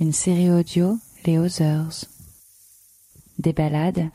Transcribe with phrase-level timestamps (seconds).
[0.00, 2.04] une série audio Les Others.
[3.38, 4.08] Des balades,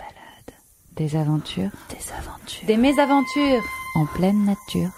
[0.95, 2.67] des aventures, Des aventures.
[2.67, 3.63] des mésaventures
[3.95, 4.89] en pleine nature.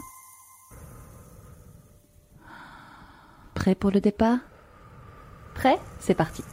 [3.53, 4.39] Prêt pour le départ?
[5.53, 5.79] Prêt?
[5.99, 6.43] C'est parti.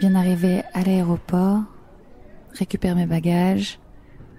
[0.00, 1.60] Bien arrivé à l'aéroport,
[2.58, 3.78] récupère mes bagages,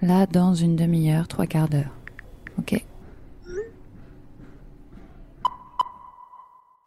[0.02, 1.95] là dans une demi-heure, trois quarts d'heure.
[2.58, 2.83] Ok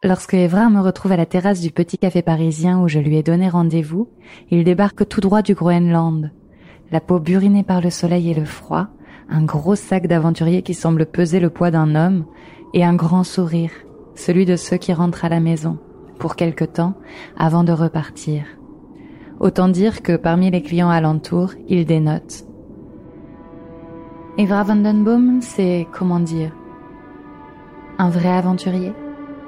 [0.03, 3.23] Lorsque Evrard me retrouve à la terrasse du petit café parisien où je lui ai
[3.23, 4.09] donné rendez-vous,
[4.51, 6.31] il débarque tout droit du Groenland.
[6.91, 8.87] La peau burinée par le soleil et le froid,
[9.29, 12.25] un gros sac d'aventurier qui semble peser le poids d'un homme,
[12.73, 13.71] et un grand sourire,
[14.15, 15.77] celui de ceux qui rentrent à la maison,
[16.19, 16.95] pour quelque temps,
[17.37, 18.43] avant de repartir.
[19.45, 22.47] Autant dire que parmi les clients alentours, il dénote.
[24.39, 26.51] Evrard Vandenboom, c'est, comment dire,
[27.99, 28.91] un vrai aventurier.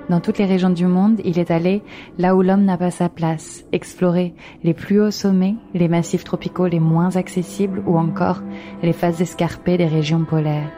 [0.07, 1.81] Dans toutes les régions du monde, il est allé
[2.19, 6.67] là où l'homme n'a pas sa place, explorer les plus hauts sommets, les massifs tropicaux
[6.67, 8.43] les moins accessibles ou encore
[8.83, 10.69] les faces escarpées des régions polaires.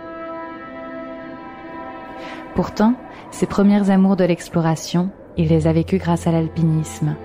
[2.56, 2.94] Pourtant,
[3.32, 7.18] ses premières amours de l'exploration, il les a vécues grâce à l'alpinisme.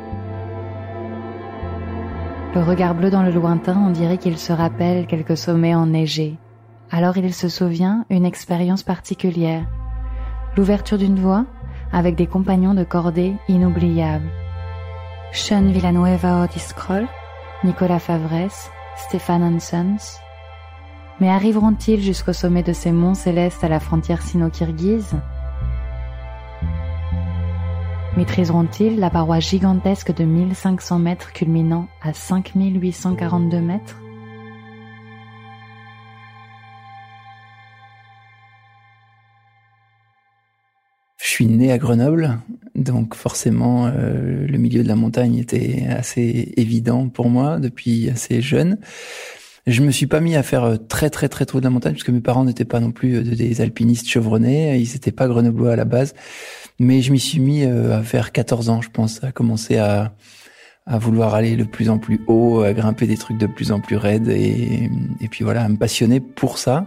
[2.54, 6.38] Le regard bleu dans le lointain, on dirait qu'il se rappelle quelques sommets enneigés.
[6.88, 9.66] Alors il se souvient une expérience particulière.
[10.56, 11.46] L'ouverture d'une voie
[11.92, 14.30] avec des compagnons de cordée inoubliables.
[15.32, 17.08] Sean Villanueva Odiscroll,
[17.64, 20.20] Nicolas Favresse, Stéphane Hansens.
[21.20, 25.16] Mais arriveront-ils jusqu'au sommet de ces monts célestes à la frontière sino-kirghize?
[28.16, 34.00] Maîtriseront-ils la paroi gigantesque de 1500 mètres culminant à 5842 mètres?
[41.16, 42.38] Je suis né à Grenoble,
[42.76, 48.40] donc forcément euh, le milieu de la montagne était assez évident pour moi depuis assez
[48.40, 48.78] jeune.
[49.66, 52.04] Je me suis pas mis à faire très très très tôt de la montagne parce
[52.04, 55.76] que mes parents n'étaient pas non plus des alpinistes chevronnés, ils n'étaient pas grenoblois à
[55.76, 56.14] la base,
[56.78, 60.14] mais je m'y suis mis à faire 14 ans, je pense, à commencer à
[60.86, 63.80] à vouloir aller de plus en plus haut, à grimper des trucs de plus en
[63.80, 66.86] plus raides et, et puis voilà, à me passionner pour ça.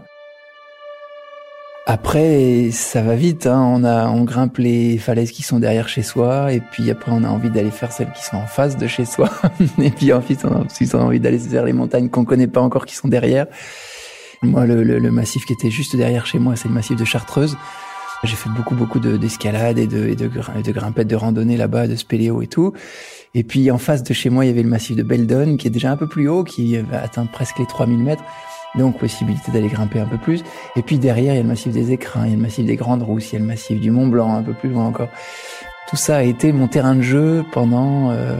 [1.89, 3.47] Après, ça va vite.
[3.47, 3.61] Hein.
[3.61, 7.23] On a, on grimpe les falaises qui sont derrière chez soi, et puis après, on
[7.23, 9.29] a envie d'aller faire celles qui sont en face de chez soi.
[9.81, 12.59] et puis ensuite, on a, on a envie d'aller vers les montagnes qu'on connaît pas
[12.59, 13.47] encore, qui sont derrière.
[14.41, 17.05] Moi, le, le, le massif qui était juste derrière chez moi, c'est le massif de
[17.05, 17.55] Chartreuse.
[18.25, 21.87] J'ai fait beaucoup, beaucoup d'escalade et, de, et, de, et de grimpettes de randonnée là-bas,
[21.87, 22.73] de spéléo et tout.
[23.33, 25.67] Et puis en face de chez moi, il y avait le massif de Beldon, qui
[25.67, 28.23] est déjà un peu plus haut, qui atteint presque les 3000 mètres.
[28.77, 30.43] Donc possibilité d'aller grimper un peu plus.
[30.75, 32.65] Et puis derrière, il y a le massif des Écrins, il y a le massif
[32.65, 34.85] des Grandes Rousses, il y a le massif du Mont Blanc, un peu plus loin
[34.85, 35.09] encore.
[35.89, 38.35] Tout ça a été mon terrain de jeu pendant euh,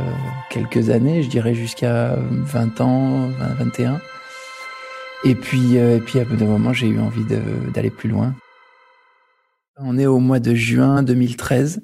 [0.49, 4.01] quelques années, je dirais jusqu'à 20 ans, 20, 21.
[5.23, 7.23] Et puis, euh, et puis à bout d'un moment, j'ai eu envie
[7.73, 8.35] d'aller plus loin.
[9.79, 11.81] On est au mois de juin 2013.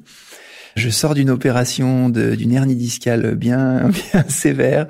[0.75, 4.87] Je sors d'une opération d'une hernie discale bien, bien sévère.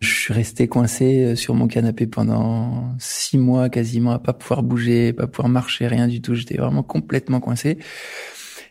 [0.00, 5.12] Je suis resté coincé sur mon canapé pendant six mois quasiment à pas pouvoir bouger,
[5.12, 6.34] pas pouvoir marcher, rien du tout.
[6.34, 7.78] J'étais vraiment complètement coincé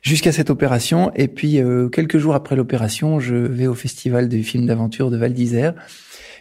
[0.01, 1.11] jusqu'à cette opération.
[1.15, 5.17] Et puis euh, quelques jours après l'opération, je vais au festival du film d'aventure de
[5.17, 5.73] Val d'Isère.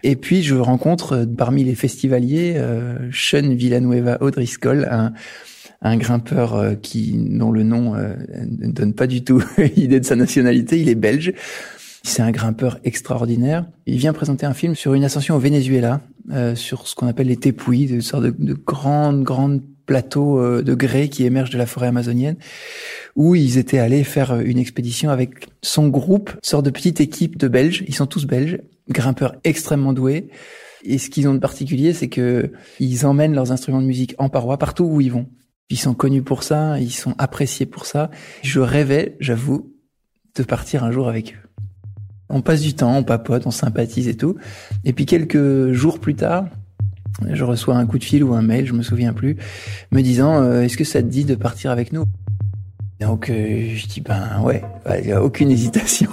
[0.03, 5.12] Et puis je rencontre parmi les festivaliers euh, Sean Villanueva O'Driscoll, un
[5.81, 9.43] un grimpeur euh, qui dont le nom euh, ne donne pas du tout
[9.77, 10.81] idée de sa nationalité.
[10.81, 11.33] Il est belge.
[12.03, 13.67] C'est un grimpeur extraordinaire.
[13.87, 17.27] Il vient présenter un film sur une ascension au Venezuela, euh, sur ce qu'on appelle
[17.27, 21.59] les tepouilles, de sortes de, de grandes, grandes plateaux euh, de grès qui émergent de
[21.59, 22.37] la forêt amazonienne,
[23.17, 27.49] où ils étaient allés faire une expédition avec son groupe, sorte de petite équipe de
[27.49, 27.85] Belges.
[27.89, 30.29] Ils sont tous belges, grimpeurs extrêmement doués.
[30.85, 34.29] Et ce qu'ils ont de particulier, c'est que ils emmènent leurs instruments de musique en
[34.29, 35.27] paroi partout où ils vont.
[35.70, 38.11] Ils sont connus pour ça, ils sont appréciés pour ça.
[38.43, 39.75] Je rêvais, j'avoue,
[40.35, 41.49] de partir un jour avec eux.
[42.31, 44.37] On passe du temps, on papote, on sympathise et tout.
[44.85, 46.47] Et puis quelques jours plus tard,
[47.31, 49.37] je reçois un coup de fil ou un mail, je me souviens plus,
[49.91, 52.05] me disant euh, est-ce que ça te dit de partir avec nous?
[53.00, 54.62] Donc euh, je dis ben ouais,
[54.99, 56.11] il n'y a aucune hésitation.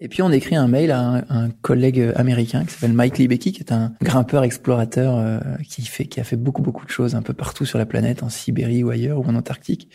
[0.00, 3.60] Et puis on écrit un mail à un, collègue américain qui s'appelle Mike Libecki, qui
[3.60, 7.22] est un grimpeur explorateur euh, qui fait qui a fait beaucoup beaucoup de choses un
[7.22, 9.90] peu partout sur la planète, en Sibérie ou ailleurs ou en Antarctique.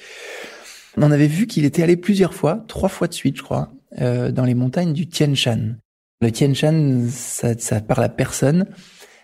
[0.97, 4.45] On avait vu qu'il était allé plusieurs fois, trois fois de suite je crois, dans
[4.45, 5.75] les montagnes du Tien Shan.
[6.21, 8.67] Le Tien Shan, ça, ça parle à personne.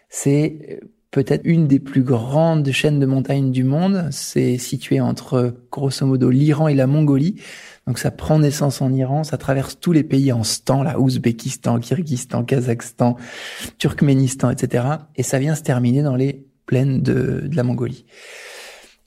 [0.10, 0.80] C'est
[1.12, 4.08] peut-être une des plus grandes chaînes de montagnes du monde.
[4.12, 7.36] C'est situé entre, grosso modo, l'Iran et la Mongolie.
[7.89, 11.80] Donc ça prend naissance en Iran, ça traverse tous les pays en stan, là, Ouzbékistan,
[11.80, 13.15] Kyrgyzstan, Kazakhstan,
[13.80, 14.86] Turkménistan, etc.
[15.15, 18.06] Et ça vient se terminer dans les plaines de, de la Mongolie.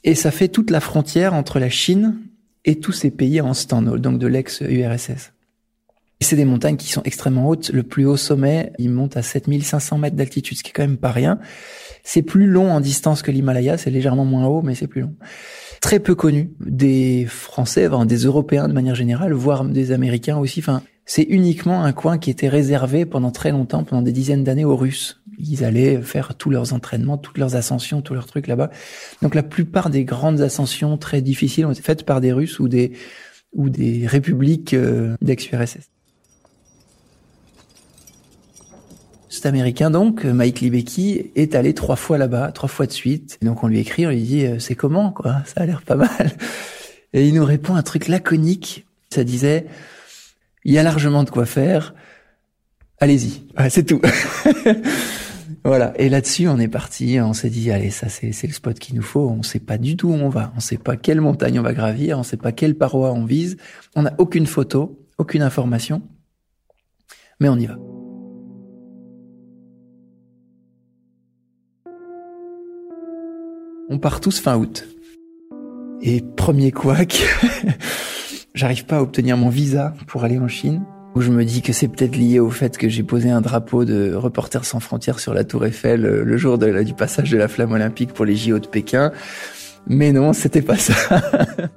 [0.02, 2.16] Et ça fait toute la frontière entre la Chine
[2.64, 5.32] et tous ces pays en stan, donc de l'ex-URSS.
[6.20, 7.70] C'est des montagnes qui sont extrêmement hautes.
[7.70, 10.98] Le plus haut sommet, il monte à 7500 mètres d'altitude, ce qui est quand même
[10.98, 11.38] pas rien.
[12.02, 15.14] C'est plus long en distance que l'Himalaya, c'est légèrement moins haut, mais c'est plus long.
[15.82, 20.60] Très peu connu des Français, des Européens de manière générale, voire des Américains aussi.
[20.60, 24.64] Enfin, c'est uniquement un coin qui était réservé pendant très longtemps, pendant des dizaines d'années
[24.64, 25.20] aux Russes.
[25.38, 28.70] Ils allaient faire tous leurs entraînements, toutes leurs ascensions, tous leurs trucs là-bas.
[29.22, 32.68] Donc la plupart des grandes ascensions très difficiles ont été faites par des Russes ou
[32.68, 32.92] des
[33.52, 35.90] ou des républiques euh, d'ex-URSS.
[39.46, 43.38] Américain donc, Mike Libecki, est allé trois fois là-bas, trois fois de suite.
[43.42, 45.42] Et donc on lui écrit, on lui dit euh, c'est comment quoi?
[45.46, 46.32] Ça a l'air pas mal.
[47.12, 48.86] Et il nous répond un truc laconique.
[49.10, 49.66] Ça disait
[50.64, 51.94] il y a largement de quoi faire.
[52.98, 53.42] Allez-y.
[53.68, 54.00] c'est tout.
[55.64, 55.92] voilà.
[55.96, 57.18] Et là-dessus, on est parti.
[57.20, 59.28] On s'est dit allez, ça c'est le spot qu'il nous faut.
[59.28, 60.52] On sait pas du tout où on va.
[60.56, 62.18] On sait pas quelle montagne on va gravir.
[62.18, 63.56] On sait pas quelle paroi on vise.
[63.96, 66.02] On n'a aucune photo, aucune information.
[67.40, 67.76] Mais on y va.
[73.92, 74.88] On part tous fin août.
[76.00, 77.22] Et premier couac,
[78.54, 80.82] j'arrive pas à obtenir mon visa pour aller en Chine.
[81.14, 83.84] Où je me dis que c'est peut-être lié au fait que j'ai posé un drapeau
[83.84, 87.48] de Reporters sans frontières sur la Tour Eiffel euh, le jour du passage de la
[87.48, 89.12] flamme olympique pour les JO de Pékin.
[89.86, 90.94] Mais non, c'était pas ça.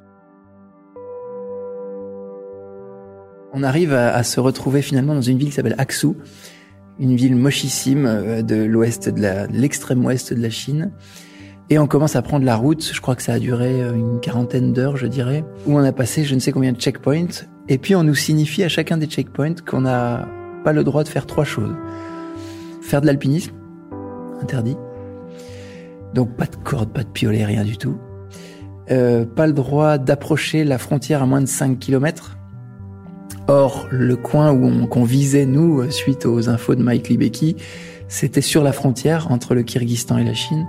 [3.52, 6.14] On arrive à, se retrouver finalement dans une ville qui s'appelle Aksu,
[6.98, 10.94] une ville mochissime euh, de l'ouest de l'extrême ouest de la Chine
[11.70, 14.20] et on commence à prendre la route, je crois que ça a duré euh, une
[14.20, 17.46] quarantaine d'heures, je dirais, où on a passé je ne sais combien de checkpoints.
[17.70, 20.28] Et puis on nous signifie à chacun des checkpoints qu'on n'a
[20.64, 21.76] pas le droit de faire trois choses.
[22.82, 23.54] Faire de l'alpinisme,
[24.42, 24.78] interdit.
[26.14, 27.98] Donc pas de corde, pas de piolet, rien du tout.
[28.92, 32.38] Euh, pas le droit d'approcher la frontière à moins de 5 km.
[33.48, 37.56] Or, le coin où qu'on visait, nous, suite aux infos de Mike Libecki,
[38.08, 40.66] c'était sur la frontière entre le Kyrgyzstan et la Chine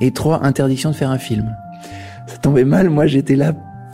[0.00, 1.54] et trois, interdiction de faire un film.
[2.26, 3.52] Ça tombait mal, moi j'étais là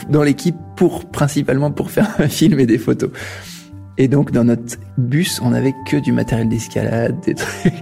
[0.09, 3.11] dans l'équipe pour principalement pour faire un film et des photos.
[3.97, 7.73] Et donc dans notre bus, on avait que du matériel d'escalade, des trucs.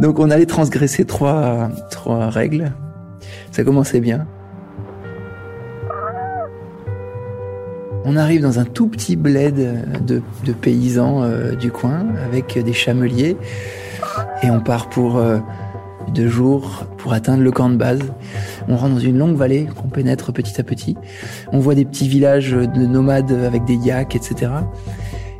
[0.00, 2.72] Donc on allait transgresser trois trois règles.
[3.50, 4.26] Ça commençait bien.
[8.04, 9.56] On arrive dans un tout petit bled
[10.06, 13.36] de, de paysans euh, du coin avec des chameliers
[14.42, 15.38] et on part pour euh,
[16.08, 18.00] deux jours pour atteindre le camp de base.
[18.68, 20.96] On rentre dans une longue vallée qu'on pénètre petit à petit.
[21.52, 24.50] On voit des petits villages de nomades avec des yaks, etc.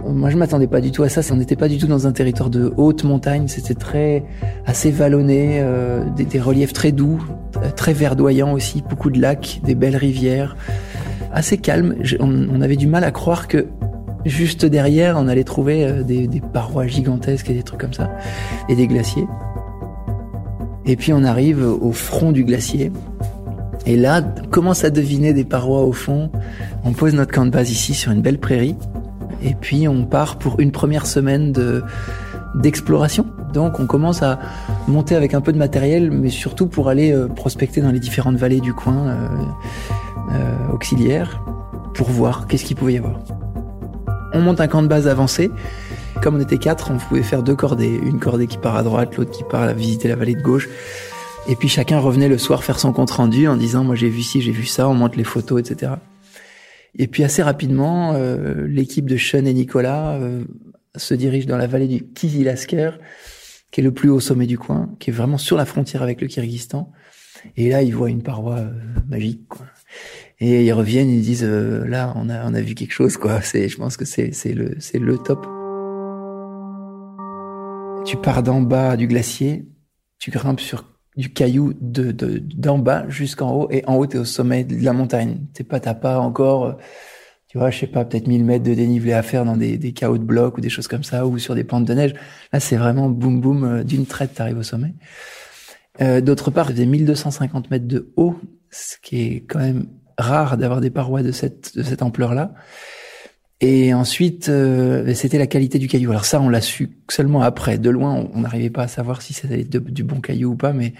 [0.07, 1.21] Moi, je m'attendais pas du tout à ça.
[1.33, 3.49] On n'était pas du tout dans un territoire de haute montagne.
[3.49, 4.25] C'était très
[4.67, 7.23] assez vallonné, euh, des, reliefs très doux,
[7.77, 10.57] très verdoyants aussi, beaucoup de lacs, des belles rivières,
[11.33, 11.97] assez calme.
[12.21, 13.67] On, avait du mal à croire que
[14.25, 18.11] juste derrière, on allait trouver euh, des parois gigantesques et des trucs comme ça,
[18.69, 19.27] et des glaciers.
[20.89, 22.91] Et puis on arrive au front du glacier.
[23.87, 26.31] Et là, commence à deviner des parois au fond.
[26.85, 28.75] On pose notre camp de base ici sur une belle prairie.
[29.43, 31.85] Et puis on part pour une première semaine de
[32.55, 33.27] d'exploration.
[33.53, 34.39] Donc on commence à
[34.89, 38.37] monter avec un peu de matériel, mais surtout pour aller euh, prospecter dans les différentes
[38.37, 39.17] vallées du coin euh,
[40.33, 41.43] euh, auxiliaires
[41.95, 43.19] pour voir qu'est-ce qu'il pouvait y avoir.
[44.33, 45.51] On monte un camp de base avancé
[46.21, 48.01] comme on était quatre, on pouvait faire deux cordées.
[48.03, 50.69] Une cordée qui part à droite, l'autre qui part à visiter la vallée de gauche.
[51.49, 54.23] Et puis chacun revenait le soir faire son compte rendu en disant moi j'ai vu
[54.23, 55.93] ci, j'ai vu ça, on monte les photos, etc.
[56.95, 60.45] Et puis assez rapidement, euh, l'équipe de Sean et Nicolas euh,
[60.97, 62.93] se dirige dans la vallée du Kizilasker,
[63.71, 66.21] qui est le plus haut sommet du coin, qui est vraiment sur la frontière avec
[66.21, 66.93] le Kyrgyzstan.
[67.57, 68.61] Et là, ils voient une paroi
[69.09, 69.47] magique.
[69.49, 69.67] Quoi.
[70.41, 73.41] Et ils reviennent, ils disent là, on a on a vu quelque chose quoi.
[73.41, 75.58] C'est, je pense que c'est c'est le c'est le top.
[78.09, 79.69] Tu pars d'en bas du glacier,
[80.19, 84.25] tu grimpes sur du caillou de d'en bas jusqu'en haut et en haut t'es au
[84.25, 85.47] sommet de la montagne.
[85.53, 86.79] T'es pas t'as pas encore
[87.49, 89.93] tu vois, je sais pas, peut-être 1000 mètres de dénivelé à faire dans des, des
[89.93, 92.15] chaos de blocs ou des choses comme ça, ou sur des pentes de neige.
[92.53, 94.95] Là, c'est vraiment boum boum, euh, d'une traite, t'arrives au sommet.
[96.03, 98.37] Euh, D'autre part, il faisait 1250 mètres de haut,
[98.71, 99.87] ce qui est quand même
[100.19, 102.53] rare d'avoir des parois de cette, de cette ampleur-là.
[103.61, 106.11] Et ensuite, euh, c'était la qualité du caillou.
[106.11, 107.79] Alors ça, on l'a su seulement après.
[107.79, 110.95] De loin, on n'arrivait pas à savoir si c'était du bon caillou ou pas, mais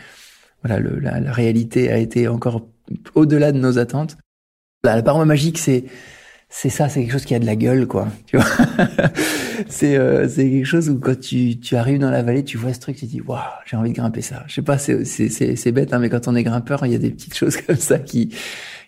[0.65, 2.67] voilà, la, la, réalité a été encore
[3.15, 4.17] au-delà de nos attentes.
[4.83, 5.85] Là, la paroi magique, c'est
[6.51, 8.09] c'est ça, c'est quelque chose qui a de la gueule, quoi.
[8.27, 8.47] Tu vois,
[9.69, 12.73] c'est euh, c'est quelque chose où quand tu tu arrives dans la vallée, tu vois
[12.73, 14.45] ce truc, tu te dis waouh, j'ai envie de grimper ça.
[14.49, 16.95] Je sais pas, c'est c'est c'est bête, hein, mais quand on est grimpeur, il y
[16.95, 18.35] a des petites choses comme ça qui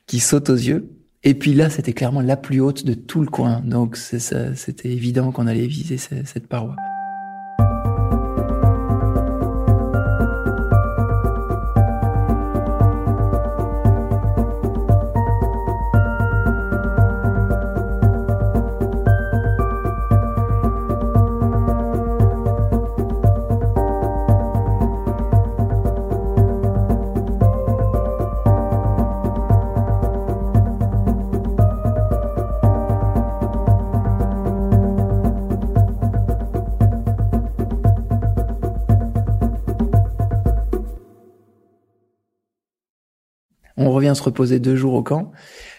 [0.07, 0.89] qui sautent aux yeux.
[1.23, 5.33] Et puis là, c'était clairement la plus haute de tout le coin, donc c'était évident
[5.33, 6.75] qu'on allait viser cette paroi.
[44.11, 45.33] On se reposer deux jours au camp,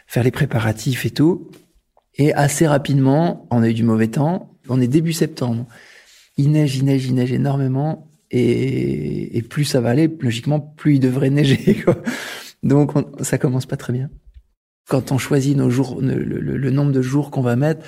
[0.08, 1.50] faire les préparatifs et tout.
[2.16, 4.52] Et assez rapidement, on a eu du mauvais temps.
[4.70, 5.66] On est début septembre.
[6.38, 8.08] Il neige, il neige, il neige énormément.
[8.32, 11.84] Et, plus ça va aller, logiquement, plus il devrait neiger.
[12.64, 14.10] Donc ça commence pas très bien.
[14.88, 17.86] Quand on choisit nos jours, le, nombre de jours qu'on va mettre,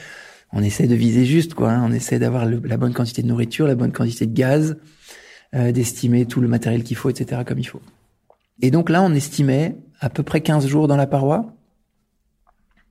[0.52, 1.72] on essaie de viser juste, quoi.
[1.72, 1.84] Hein.
[1.86, 4.78] On essaie d'avoir la bonne quantité de nourriture, la bonne quantité de gaz,
[5.56, 7.42] euh, d'estimer tout le matériel qu'il faut, etc.
[7.46, 7.82] comme il faut.
[8.62, 11.54] Et donc là, on estimait à peu près 15 jours dans la paroi.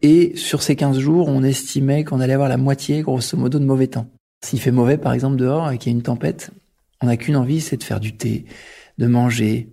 [0.01, 3.65] Et sur ces 15 jours, on estimait qu'on allait avoir la moitié, grosso modo, de
[3.67, 4.07] mauvais temps.
[4.43, 6.51] S'il fait mauvais, par exemple, dehors et qu'il y a une tempête,
[7.03, 8.47] on n'a qu'une envie, c'est de faire du thé,
[8.97, 9.69] de manger,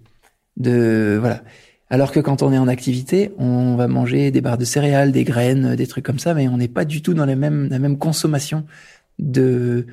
[0.58, 1.44] de, voilà.
[1.90, 5.24] Alors que quand on est en activité, on va manger des barres de céréales, des
[5.24, 7.80] graines, des trucs comme ça, mais on n'est pas du tout dans la même, la
[7.80, 8.66] même consommation
[9.18, 9.88] de,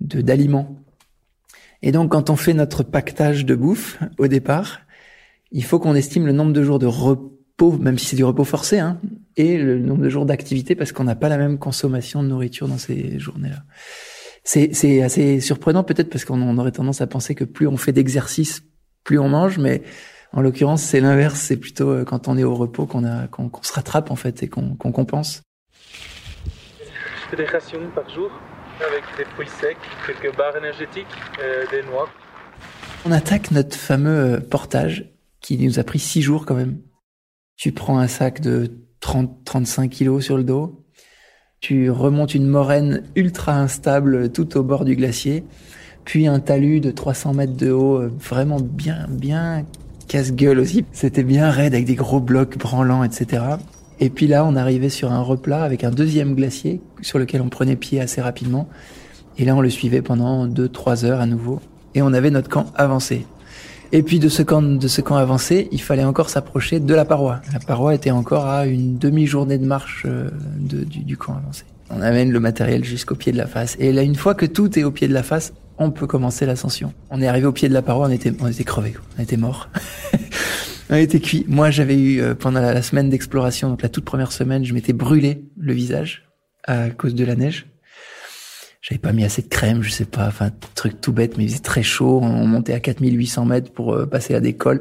[0.00, 0.76] de, d'aliments.
[1.80, 4.80] Et donc, quand on fait notre pactage de bouffe, au départ,
[5.50, 8.44] il faut qu'on estime le nombre de jours de repos, même si c'est du repos
[8.44, 9.00] forcé, hein,
[9.36, 12.68] et le nombre de jours d'activité parce qu'on n'a pas la même consommation de nourriture
[12.68, 13.62] dans ces journées-là.
[14.44, 18.62] C'est, assez surprenant peut-être parce qu'on aurait tendance à penser que plus on fait d'exercice,
[19.04, 19.82] plus on mange, mais
[20.32, 21.38] en l'occurrence c'est l'inverse.
[21.38, 24.48] C'est plutôt euh, quand on est au repos qu'on qu'on, se rattrape en fait et
[24.48, 25.42] qu'on, qu'on compense.
[26.46, 28.30] Je fais des rations par jour
[28.80, 29.76] avec des fruits secs,
[30.06, 31.06] quelques barres énergétiques,
[31.42, 32.08] euh, des noix.
[33.04, 35.04] On attaque notre fameux euh, portage
[35.40, 36.78] qui nous a pris six jours quand même.
[37.56, 40.84] Tu prends un sac de 30-35 kilos sur le dos,
[41.60, 45.44] tu remontes une moraine ultra instable tout au bord du glacier,
[46.04, 49.66] puis un talus de 300 mètres de haut, euh, vraiment bien, bien
[50.06, 50.84] casse-gueule aussi.
[50.92, 53.42] C'était bien raide avec des gros blocs branlants, etc.
[53.98, 57.48] Et puis là, on arrivait sur un replat avec un deuxième glacier sur lequel on
[57.48, 58.68] prenait pied assez rapidement.
[59.36, 61.60] Et là, on le suivait pendant 2-3 heures à nouveau.
[61.94, 63.26] Et on avait notre camp avancé.
[63.90, 67.04] Et puis de ce camp, de ce camp avancé, il fallait encore s'approcher de la
[67.04, 67.40] paroi.
[67.52, 70.28] La paroi était encore à une demi-journée de marche euh,
[70.58, 71.64] du, camp avancé.
[71.90, 73.76] On amène le matériel jusqu'au pied de la face.
[73.78, 76.44] Et là, une fois que tout est au pied de la face, on peut commencer
[76.44, 76.92] l'ascension.
[77.10, 79.38] On est arrivé au pied de la paroi, on était, on était crevé, on était
[79.38, 79.70] mort.
[80.90, 81.46] on était cuit.
[81.48, 84.74] Moi, j'avais eu euh, pendant la, la semaine d'exploration, donc la toute première semaine, je
[84.74, 86.28] m'étais brûlé le visage
[86.64, 87.66] à cause de la neige
[88.80, 91.50] j'avais pas mis assez de crème, je sais pas, enfin truc tout bête, mais il
[91.50, 92.20] faisait très chaud.
[92.22, 94.80] On montait à 4800 mètres pour euh, passer à des cols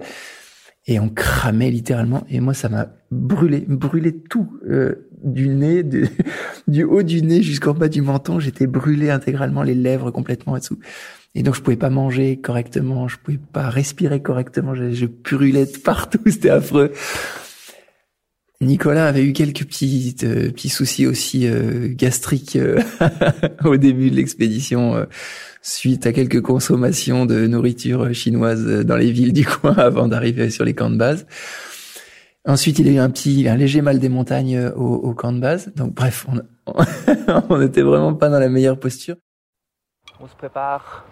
[0.88, 2.24] et on cramait littéralement.
[2.30, 5.84] Et moi, ça m'a brûlé, brûlé tout euh, du nez,
[6.68, 8.40] du haut du nez jusqu'en bas du menton.
[8.40, 10.80] J'étais brûlé intégralement, les lèvres complètement en dessous.
[11.36, 15.68] Et donc je pouvais pas manger correctement, je pouvais pas respirer correctement, je, je brûlais
[15.84, 16.92] partout, c'était affreux.
[18.60, 22.82] Nicolas avait eu quelques petits euh, petits soucis aussi euh, gastriques euh,
[23.64, 25.06] au début de l'expédition
[25.62, 30.66] suite à quelques consommations de nourriture chinoise dans les villes du coin avant d'arriver sur
[30.66, 31.28] les camps de base.
[32.48, 35.40] Ensuite, il a eu un petit, un léger mal des montagnes au, au camp de
[35.40, 35.74] base.
[35.76, 36.42] Donc, bref, on,
[37.50, 39.18] on était vraiment pas dans la meilleure posture.
[40.22, 41.06] On se prépare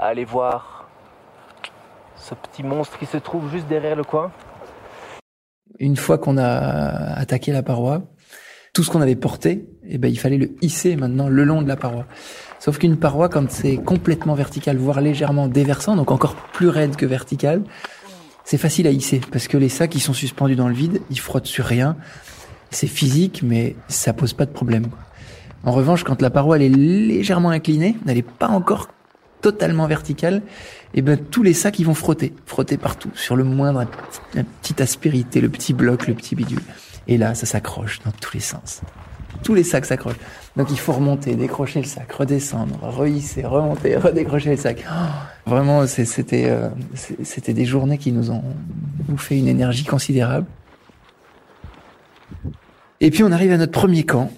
[0.00, 0.88] à aller voir
[2.16, 4.32] ce petit monstre qui se trouve juste derrière le coin.
[5.80, 8.02] Une fois qu'on a attaqué la paroi,
[8.74, 11.68] tout ce qu'on avait porté, eh ben, il fallait le hisser maintenant le long de
[11.68, 12.06] la paroi.
[12.58, 17.06] Sauf qu'une paroi, quand c'est complètement vertical, voire légèrement déversant, donc encore plus raide que
[17.06, 17.62] vertical,
[18.44, 21.18] c'est facile à hisser parce que les sacs ils sont suspendus dans le vide, ils
[21.18, 21.96] frottent sur rien.
[22.70, 24.86] C'est physique, mais ça pose pas de problème.
[25.64, 28.88] En revanche, quand la paroi elle est légèrement inclinée, elle n'est pas encore
[29.40, 30.42] totalement verticale,
[30.92, 33.86] et eh ben tous les sacs ils vont frotter, frotter partout, sur le moindre,
[34.34, 36.62] la petite aspérité, le petit bloc, le petit bidule.
[37.06, 38.82] Et là, ça s'accroche dans tous les sens.
[39.42, 40.18] Tous les sacs s'accrochent.
[40.56, 44.84] Donc il faut remonter, décrocher le sac, redescendre, rehisser, remonter, redécrocher le sac.
[44.90, 46.68] Oh, vraiment, c'était euh,
[47.22, 48.42] c'était des journées qui nous ont
[49.08, 50.46] bouffé une énergie considérable.
[53.00, 54.30] Et puis on arrive à notre premier camp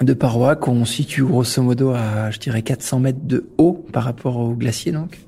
[0.00, 4.36] de parois qu'on situe grosso modo à, je dirais, 400 mètres de haut par rapport
[4.36, 5.18] au glacier donc.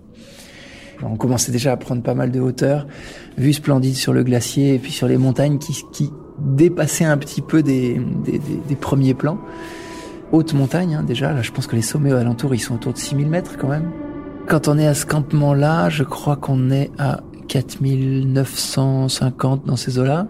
[1.02, 2.88] On commençait déjà à prendre pas mal de hauteur,
[3.36, 6.10] vue splendide sur le glacier et puis sur les montagnes qui, qui
[6.40, 9.38] dépassaient un petit peu des, des, des, premiers plans.
[10.32, 12.98] Haute montagne hein, déjà, là je pense que les sommets alentours ils sont autour de
[12.98, 13.92] 6000 mètres quand même.
[14.48, 20.28] Quand on est à ce campement-là, je crois qu'on est à 4950 dans ces eaux-là.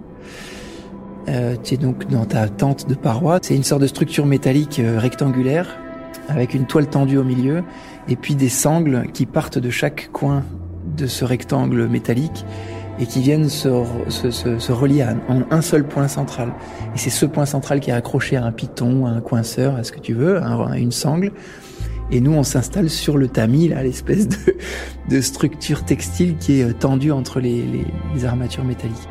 [1.29, 3.39] Euh, tu es donc dans ta tente de paroi.
[3.43, 5.77] C'est une sorte de structure métallique euh, rectangulaire
[6.29, 7.63] avec une toile tendue au milieu
[8.09, 10.43] et puis des sangles qui partent de chaque coin
[10.97, 12.45] de ce rectangle métallique
[12.99, 13.69] et qui viennent se,
[14.09, 16.53] se, se, se relier à un, un, seul point central.
[16.95, 19.85] Et c'est ce point central qui est accroché à un piton, à un coinceur, à
[19.85, 21.33] ce que tu veux, à une sangle.
[22.11, 24.37] Et nous, on s'installe sur le tamis, là, l'espèce de,
[25.11, 27.63] de, structure textile qui est euh, tendue entre les,
[28.15, 29.09] les armatures métalliques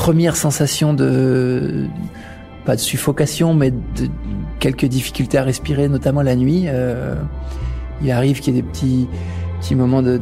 [0.00, 1.84] première sensation de
[2.64, 4.08] pas de suffocation, mais de
[4.58, 6.64] quelques difficultés à respirer, notamment la nuit.
[6.68, 7.16] Euh,
[8.02, 9.08] il arrive qu'il y ait des petits
[9.60, 10.18] petits moments de,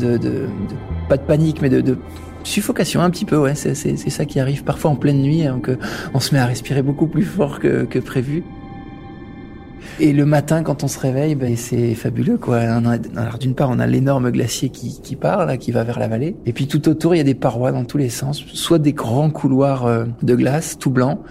[1.08, 1.96] pas de panique, mais de,
[2.42, 3.38] suffocation un petit peu.
[3.38, 5.76] Ouais, c'est ça qui arrive parfois en pleine nuit, donc hein,
[6.12, 8.42] on se met à respirer beaucoup plus fort que, que prévu.
[10.00, 12.58] Et le matin, quand on se réveille, ben, c'est fabuleux, quoi.
[12.58, 16.08] Alors, d'une part, on a l'énorme glacier qui, qui part, là, qui va vers la
[16.08, 16.36] vallée.
[16.46, 18.44] Et puis, tout autour, il y a des parois dans tous les sens.
[18.46, 21.22] Soit des grands couloirs euh, de glace, tout blanc,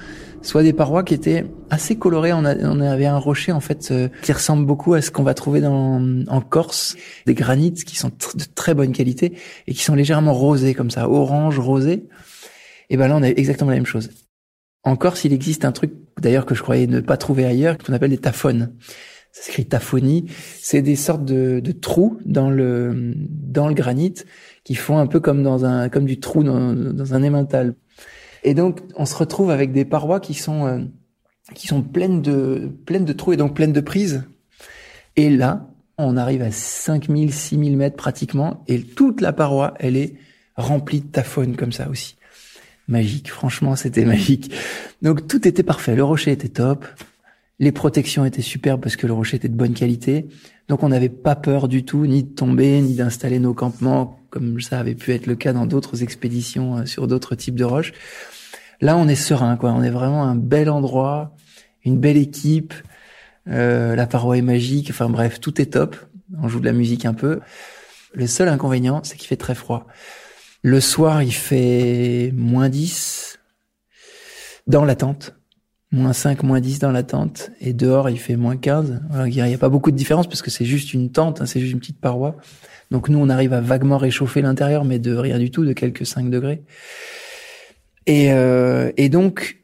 [0.41, 2.33] soit des parois qui étaient assez colorées.
[2.33, 5.23] On, a, on avait un rocher, en fait, euh, qui ressemble beaucoup à ce qu'on
[5.23, 6.95] va trouver dans, en Corse.
[7.25, 11.09] Des granites qui sont de très bonne qualité et qui sont légèrement rosés, comme ça,
[11.09, 12.07] orange, rosé.
[12.89, 14.09] Et ben là, on a exactement la même chose.
[14.83, 17.93] En Corse, il existe un truc, d'ailleurs, que je croyais ne pas trouver ailleurs, qu'on
[17.93, 18.73] appelle des taphones.
[19.31, 20.25] Ça s'écrit taphonie.
[20.61, 24.15] C'est des sortes de, de, trous dans le, dans le granit
[24.63, 27.75] qui font un peu comme dans un, comme du trou dans, un émental.
[28.43, 30.79] Et donc, on se retrouve avec des parois qui sont, euh,
[31.53, 34.23] qui sont pleines de, pleines de trous et donc pleines de prises.
[35.15, 40.15] Et là, on arrive à 5000, 6000 mètres pratiquement et toute la paroi, elle est
[40.55, 42.16] remplie de taphones comme ça aussi
[42.87, 43.31] magique.
[43.31, 44.53] Franchement, c'était magique.
[45.01, 45.95] Donc tout était parfait.
[45.95, 46.85] Le rocher était top.
[47.59, 50.27] Les protections étaient superbes parce que le rocher était de bonne qualité.
[50.67, 54.59] Donc on n'avait pas peur du tout, ni de tomber, ni d'installer nos campements, comme
[54.61, 57.93] ça avait pu être le cas dans d'autres expéditions euh, sur d'autres types de roches.
[58.81, 59.71] Là, on est serein, quoi.
[59.71, 61.35] On est vraiment un bel endroit,
[61.83, 62.73] une belle équipe.
[63.47, 64.89] Euh, la paroi est magique.
[64.91, 65.95] Enfin bref, tout est top.
[66.39, 67.39] On joue de la musique un peu.
[68.13, 69.87] Le seul inconvénient, c'est qu'il fait très froid.
[70.67, 73.39] Le soir, il fait moins 10
[74.67, 75.33] dans la tente.
[75.93, 77.51] Moins 5, moins 10 dans la tente.
[77.61, 79.01] Et dehors, il fait moins 15.
[79.27, 81.61] il n'y a pas beaucoup de différence parce que c'est juste une tente, hein, c'est
[81.61, 82.35] juste une petite paroi.
[82.91, 86.05] Donc nous, on arrive à vaguement réchauffer l'intérieur, mais de rien du tout, de quelques
[86.05, 86.63] 5 degrés.
[88.05, 89.59] Et, euh, et donc,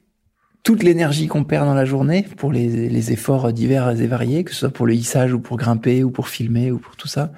[0.63, 4.51] toute l'énergie qu'on perd dans la journée pour les, les efforts divers et variés, que
[4.51, 7.33] ce soit pour le hissage ou pour grimper ou pour filmer ou pour tout ça,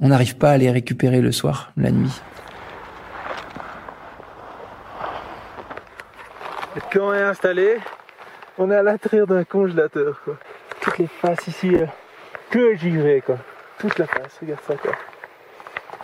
[0.00, 2.18] on n'arrive pas à les récupérer le soir, la nuit.
[6.92, 7.76] Quand on est installé,
[8.58, 10.20] on est à l'intérieur d'un congélateur.
[10.24, 10.38] Quoi.
[10.80, 11.86] Toutes les faces ici, euh,
[12.50, 13.38] que givré quoi.
[13.78, 14.92] Toute la face, regarde ça quoi.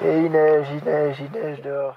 [0.05, 1.97] Et il neige, il neige, il neige dehors.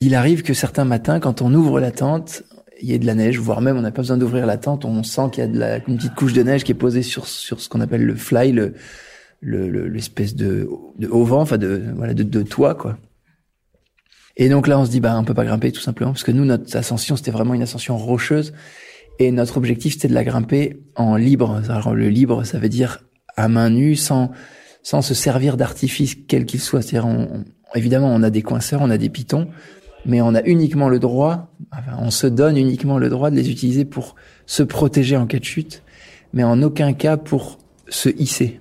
[0.00, 2.42] Il arrive que certains matins, quand on ouvre la tente,
[2.80, 4.84] il y ait de la neige, voire même on n'a pas besoin d'ouvrir la tente,
[4.84, 7.02] on sent qu'il y a de la, une petite couche de neige qui est posée
[7.02, 8.74] sur, sur ce qu'on appelle le fly, le,
[9.42, 12.96] l'espèce de, de haut vent, enfin de, voilà, de, de toit, quoi.
[14.36, 16.32] Et donc là, on se dit, bah, on peut pas grimper tout simplement, parce que
[16.32, 18.52] nous, notre ascension, c'était vraiment une ascension rocheuse.
[19.18, 21.62] Et notre objectif, c'était de la grimper en libre.
[21.68, 23.04] Alors, le libre, ça veut dire
[23.36, 24.30] à main nue, sans,
[24.82, 26.80] sans se servir d'artifice quel qu'il soit.
[26.80, 29.48] C'est-à-dire, on, évidemment, on a des coinceurs, on a des pitons,
[30.06, 33.50] mais on a uniquement le droit, enfin, on se donne uniquement le droit de les
[33.50, 34.14] utiliser pour
[34.46, 35.82] se protéger en cas de chute,
[36.32, 38.60] mais en aucun cas pour se hisser.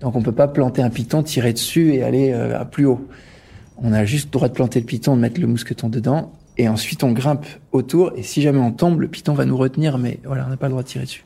[0.00, 3.06] Donc on peut pas planter un piton, tirer dessus et aller euh, à plus haut
[3.82, 6.32] On a juste le droit de planter le piton, de mettre le mousqueton dedans.
[6.56, 8.12] Et ensuite, on grimpe autour.
[8.16, 9.98] Et si jamais on tombe, le piton va nous retenir.
[9.98, 11.24] Mais voilà, on n'a pas le droit de tirer dessus.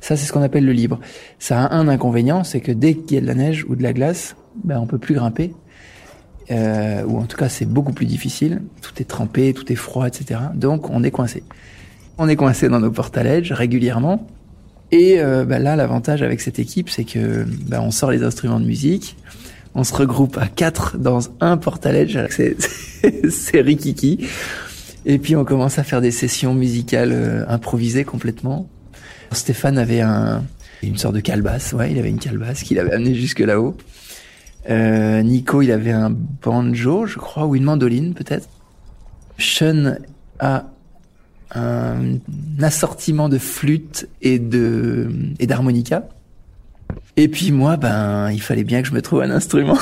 [0.00, 1.00] Ça, c'est ce qu'on appelle le libre.
[1.38, 3.82] Ça a un inconvénient, c'est que dès qu'il y a de la neige ou de
[3.82, 5.54] la glace, ben, on peut plus grimper.
[6.50, 8.62] Euh, ou en tout cas, c'est beaucoup plus difficile.
[8.80, 10.40] Tout est trempé, tout est froid, etc.
[10.54, 11.42] Donc, on est coincé.
[12.16, 14.26] On est coincé dans nos portalèges régulièrement.
[14.90, 18.60] Et euh, ben là, l'avantage avec cette équipe, c'est que ben, on sort les instruments
[18.60, 19.16] de musique,
[19.78, 22.18] on se regroupe à quatre dans un portaledge,
[23.30, 24.26] c'est, rikiki.
[25.06, 28.68] Et puis on commence à faire des sessions musicales euh, improvisées complètement.
[29.30, 30.42] Stéphane avait un,
[30.82, 33.76] une sorte de calebasse, ouais, il avait une calebasse qu'il avait amené jusque là-haut.
[34.68, 38.48] Euh, Nico, il avait un banjo, je crois, ou une mandoline peut-être.
[39.38, 39.96] Sean
[40.40, 40.64] a
[41.54, 42.18] un
[42.60, 46.08] assortiment de flûte et de et d'harmonica.
[47.18, 49.76] Et puis moi, ben, il fallait bien que je me trouve un instrument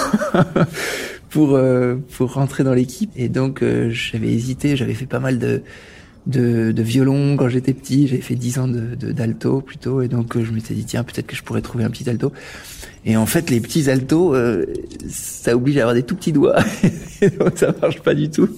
[1.29, 3.11] pour euh, pour rentrer dans l'équipe.
[3.15, 5.61] Et donc euh, j'avais hésité, j'avais fait pas mal de
[6.27, 8.09] de, de violon quand j'étais petit.
[8.09, 11.27] J'avais fait 10 ans de d'alto plutôt, et donc euh, je m'étais dit tiens peut-être
[11.27, 12.33] que je pourrais trouver un petit alto.
[13.05, 14.65] Et en fait les petits altos, euh,
[15.07, 16.57] ça oblige à avoir des tout petits doigts,
[17.39, 18.49] donc ça marche pas du tout.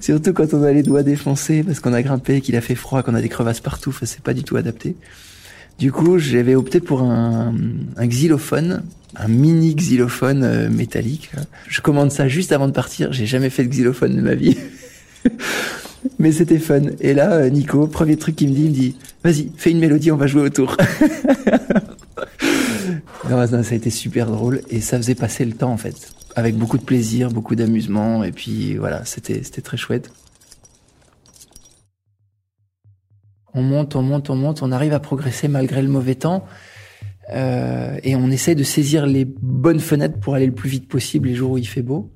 [0.00, 3.02] Surtout quand on a les doigts défoncés parce qu'on a grimpé, qu'il a fait froid,
[3.02, 4.94] qu'on a des crevasses partout, c'est pas du tout adapté.
[5.78, 7.54] Du coup, j'avais opté pour un,
[7.96, 8.82] un xylophone,
[9.14, 11.30] un mini xylophone euh, métallique.
[11.68, 13.12] Je commande ça juste avant de partir.
[13.12, 14.56] J'ai jamais fait de xylophone de ma vie.
[16.18, 16.82] Mais c'était fun.
[17.00, 19.78] Et là, euh, Nico, premier truc qu'il me dit, il me dit, vas-y, fais une
[19.78, 20.76] mélodie, on va jouer autour.
[23.30, 26.56] non, ça a été super drôle et ça faisait passer le temps en fait, avec
[26.56, 30.10] beaucoup de plaisir, beaucoup d'amusement et puis voilà, c'était c'était très chouette.
[33.58, 36.44] On monte, on monte, on monte, on arrive à progresser malgré le mauvais temps.
[37.30, 41.26] Euh, et on essaie de saisir les bonnes fenêtres pour aller le plus vite possible
[41.26, 42.12] les jours où il fait beau.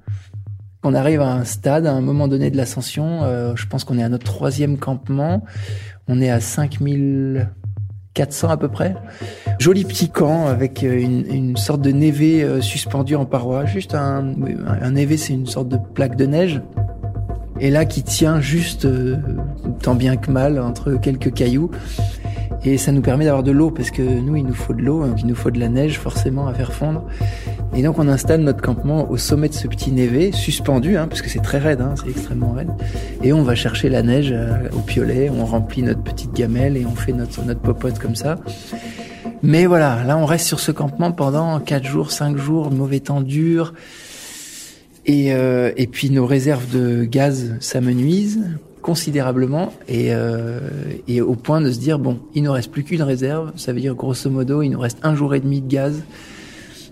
[0.85, 3.98] On arrive à un stade, à un moment donné de l'ascension, euh, je pense qu'on
[3.98, 5.42] est à notre troisième campement,
[6.07, 8.94] on est à 5400 à peu près.
[9.59, 14.33] Joli petit camp avec euh, une, sorte de névé suspendu en paroi, juste un,
[14.66, 16.62] un névé c'est une sorte de plaque de neige
[17.62, 19.16] et là qui tient juste euh,
[19.83, 21.70] tant bien que mal entre quelques cailloux.
[22.64, 25.05] Et ça nous permet d'avoir de l'eau parce que nous, il nous faut de l'eau,
[25.16, 27.05] il nous faut de la neige forcément à faire fondre.
[27.75, 31.22] Et donc on installe notre campement au sommet de ce petit névé, suspendu, hein, parce
[31.22, 32.70] que c'est très raide, hein, c'est extrêmement raide.
[33.22, 36.85] Et on va chercher la neige euh, au piolet, on remplit notre petite gamelle et
[36.85, 38.38] on fait notre, notre popote comme ça.
[39.44, 43.20] Mais voilà, là on reste sur ce campement pendant 4 jours, 5 jours, mauvais temps
[43.20, 43.72] dur.
[45.06, 48.40] Et, euh, et puis nos réserves de gaz s'amenuisent
[48.82, 50.58] considérablement et, euh,
[51.06, 53.52] et au point de se dire bon, il ne reste plus qu'une réserve.
[53.56, 56.02] Ça veut dire grosso modo, il nous reste un jour et demi de gaz.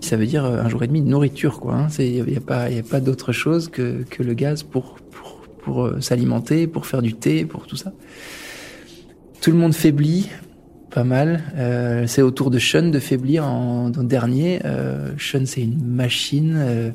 [0.01, 1.75] Ça veut dire un jour et demi de nourriture, quoi.
[1.75, 1.87] Hein.
[1.99, 5.85] Il n'y a pas, a pas d'autre chose que, que le gaz pour pour, pour
[5.85, 7.93] euh, s'alimenter, pour faire du thé, pour tout ça.
[9.41, 10.29] Tout le monde faiblit,
[10.91, 11.43] pas mal.
[11.55, 14.59] Euh, c'est au tour de Sean de faiblir en, en dernier.
[14.65, 16.55] Euh, Sean, c'est une machine.
[16.57, 16.89] Euh,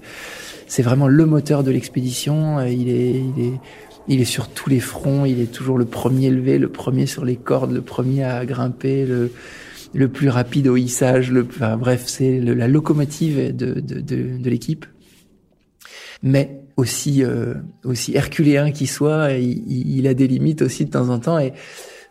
[0.67, 2.59] c'est vraiment le moteur de l'expédition.
[2.59, 3.61] Euh, il est, il est,
[4.09, 5.25] il est sur tous les fronts.
[5.25, 9.07] Il est toujours le premier levé, le premier sur les cordes, le premier à grimper,
[9.07, 9.31] le,
[9.95, 11.31] le plus rapide au hissage.
[11.31, 14.87] Le, enfin, bref, c'est la locomotive de, de, de, de l'équipe.
[16.23, 21.09] Mais aussi, euh, aussi herculéen qu'il soit, il, il, a des limites aussi de temps
[21.09, 21.39] en temps.
[21.39, 21.53] Et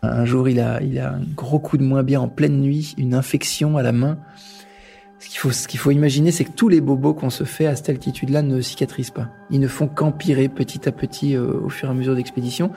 [0.01, 2.93] un jour, il a, il a un gros coup de moins bien en pleine nuit,
[2.97, 4.19] une infection à la main.
[5.19, 7.75] Ce qu'il faut, ce faut imaginer, c'est que tous les bobos qu'on se fait à
[7.75, 9.30] cette altitude-là ne cicatrisent pas.
[9.49, 12.71] Ils ne font qu'empirer petit à petit euh, au fur et à mesure d'expédition,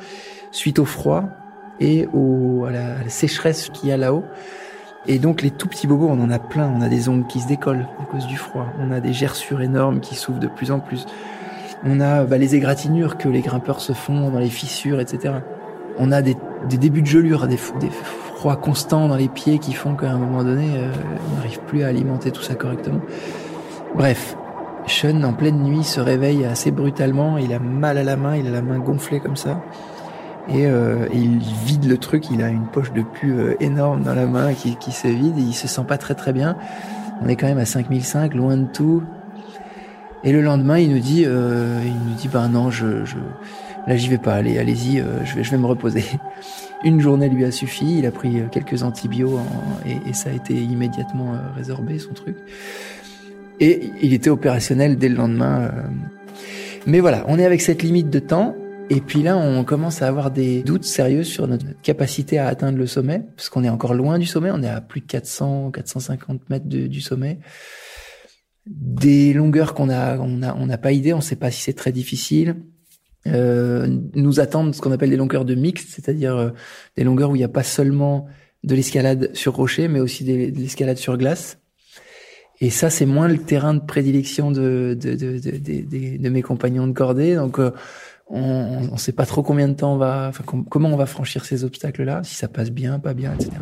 [0.53, 1.25] suite au froid
[1.81, 4.25] et au, à, la, à la sécheresse qu'il y a là-haut.
[5.07, 6.73] Et donc les tout petits bobos, on en a plein.
[6.77, 8.67] On a des ongles qui se décollent à cause du froid.
[8.79, 11.07] On a des gerçures énormes qui s'ouvrent de plus en plus.
[11.85, 15.35] On a bah, les égratignures que les grimpeurs se font dans les fissures, etc.
[15.97, 16.37] On a des,
[16.69, 17.91] des débuts de gelure, des, des
[18.37, 20.93] froids constants dans les pieds qui font qu'à un moment donné, euh,
[21.69, 23.01] plus à alimenter tout ça correctement.
[23.95, 24.37] Bref,
[24.87, 27.39] Sean, en pleine nuit, se réveille assez brutalement.
[27.39, 29.63] Il a mal à la main, il a la main gonflée comme ça.
[30.49, 34.15] Et, euh, il vide le truc, il a une poche de pu euh, énorme dans
[34.15, 36.57] la main qui, se vide et il se sent pas très très bien.
[37.23, 39.03] On est quand même à 5005, loin de tout.
[40.25, 43.17] Et le lendemain, il nous dit, euh, il nous dit, ben non, je, je
[43.87, 46.05] là j'y vais pas, allez, allez-y, je vais, je vais me reposer.
[46.85, 49.41] Une journée lui a suffi, il a pris quelques antibiotiques
[50.07, 52.37] et, ça a été immédiatement euh, résorbé son truc.
[53.61, 55.63] Et il était opérationnel dès le lendemain.
[55.63, 55.83] Euh.
[56.87, 58.55] Mais voilà, on est avec cette limite de temps.
[58.91, 62.79] Et puis là, on commence à avoir des doutes sérieux sur notre capacité à atteindre
[62.79, 65.73] le sommet, parce qu'on est encore loin du sommet, on est à plus de 400,
[65.73, 67.39] 450 mètres du sommet.
[68.67, 71.61] Des longueurs qu'on a, on a, on n'a pas idée, on ne sait pas si
[71.61, 72.57] c'est très difficile.
[73.27, 76.51] Euh, nous attendent ce qu'on appelle des longueurs de mixte, c'est-à-dire euh,
[76.97, 78.27] des longueurs où il n'y a pas seulement
[78.65, 81.59] de l'escalade sur rocher, mais aussi de l'escalade sur glace.
[82.61, 86.87] Et ça, c'est moins le terrain de prédilection de, de, de, de, de mes compagnons
[86.87, 87.37] de cordée.
[87.37, 87.71] Donc, euh,
[88.31, 91.45] on ne sait pas trop combien de temps on va, enfin, comment on va franchir
[91.45, 93.53] ces obstacles-là, si ça passe bien, pas bien, etc.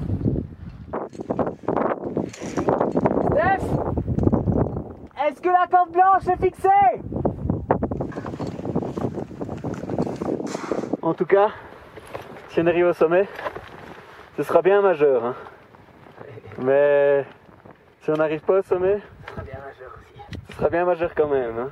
[5.29, 7.26] Est-ce que la corde blanche est fixée?
[11.07, 11.51] En tout cas,
[12.51, 13.29] si on arrive au sommet,
[14.37, 15.25] ce sera bien majeur.
[15.25, 15.37] Hein.
[16.65, 17.25] Mais
[18.03, 20.21] si on n'arrive pas au sommet, ce sera bien majeur aussi.
[20.49, 21.59] Ce sera bien majeur quand même.
[21.61, 21.71] Hein.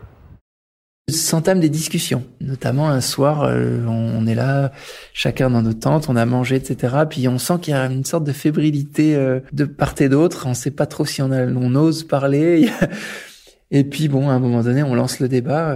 [1.10, 4.70] S'entament des discussions, notamment un soir, euh, on est là,
[5.12, 6.94] chacun dans nos tentes, on a mangé, etc.
[7.10, 10.46] Puis on sent qu'il y a une sorte de fébrilité euh, de part et d'autre.
[10.46, 12.70] On sait pas trop si on, a, on ose parler.
[13.72, 15.74] Et puis bon, à un moment donné, on lance le débat.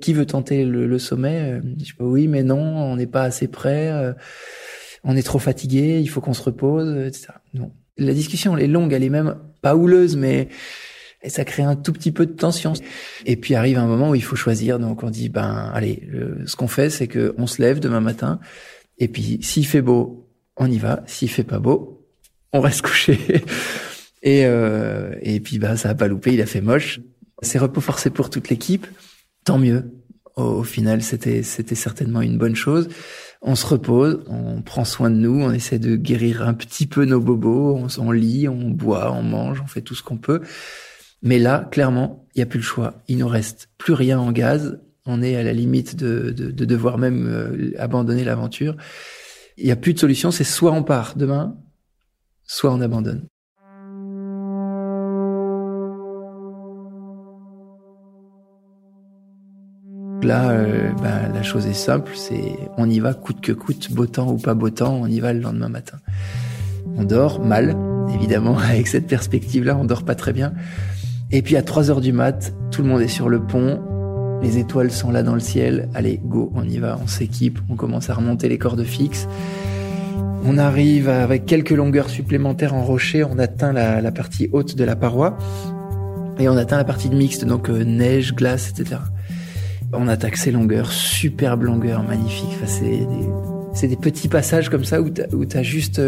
[0.00, 3.22] Euh, qui veut tenter le, le sommet Je dis oui, mais non, on n'est pas
[3.22, 3.92] assez prêt.
[5.04, 7.28] on est trop fatigué, il faut qu'on se repose, etc.
[7.54, 7.72] Non.
[7.96, 10.48] La discussion, elle est longue, elle est même pas houleuse, mais
[11.26, 12.74] ça crée un tout petit peu de tension.
[13.26, 16.08] Et puis arrive un moment où il faut choisir, donc on dit ben allez,
[16.46, 18.38] ce qu'on fait, c'est que on se lève demain matin,
[18.98, 21.02] et puis s'il fait beau, on y va.
[21.06, 22.06] S'il fait pas beau,
[22.52, 23.18] on reste couché.
[24.22, 27.00] et euh, et puis ben ça a pas loupé, il a fait moche.
[27.42, 28.86] C'est repos forcé pour toute l'équipe,
[29.44, 29.92] tant mieux.
[30.36, 32.88] Au, final, c'était c'était certainement une bonne chose.
[33.42, 37.04] On se repose, on prend soin de nous, on essaie de guérir un petit peu
[37.04, 40.40] nos bobos, on, lit, on boit, on mange, on fait tout ce qu'on peut.
[41.22, 43.02] Mais là, clairement, il n'y a plus le choix.
[43.08, 44.80] Il nous reste plus rien en gaz.
[45.06, 48.76] On est à la limite de, de, de devoir même euh, abandonner l'aventure.
[49.56, 50.30] Il n'y a plus de solution.
[50.30, 51.56] C'est soit on part demain,
[52.44, 53.26] soit on abandonne.
[60.22, 64.06] Là, euh, ben, la chose est simple, c'est on y va coûte que coûte, beau
[64.06, 65.98] temps ou pas beau temps, on y va le lendemain matin.
[66.96, 67.76] On dort mal,
[68.14, 70.52] évidemment, avec cette perspective-là, on dort pas très bien.
[71.30, 73.80] Et puis à 3 heures du mat, tout le monde est sur le pont,
[74.42, 75.88] les étoiles sont là dans le ciel.
[75.94, 79.28] Allez, go, on y va, on s'équipe, on commence à remonter les cordes fixes.
[80.44, 84.96] On arrive avec quelques longueurs supplémentaires en rocher, on atteint la, partie haute de la
[84.96, 85.36] paroi
[86.38, 89.00] et on atteint la partie de mixte, donc euh, neige, glace, etc.
[89.92, 92.50] On attaque ces longueurs, superbe longueur, magnifique.
[92.54, 92.66] Enfin,
[93.74, 96.00] c'est des, petits passages comme ça où tu as juste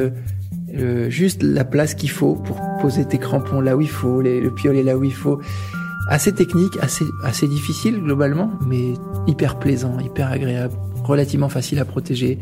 [0.74, 4.48] euh, juste la place qu'il faut pour poser tes crampons là où il faut, le
[4.50, 5.40] piolet là où il faut.
[6.08, 8.94] Assez technique, assez, assez difficile globalement, mais
[9.26, 12.38] hyper plaisant, hyper agréable, relativement facile à protéger.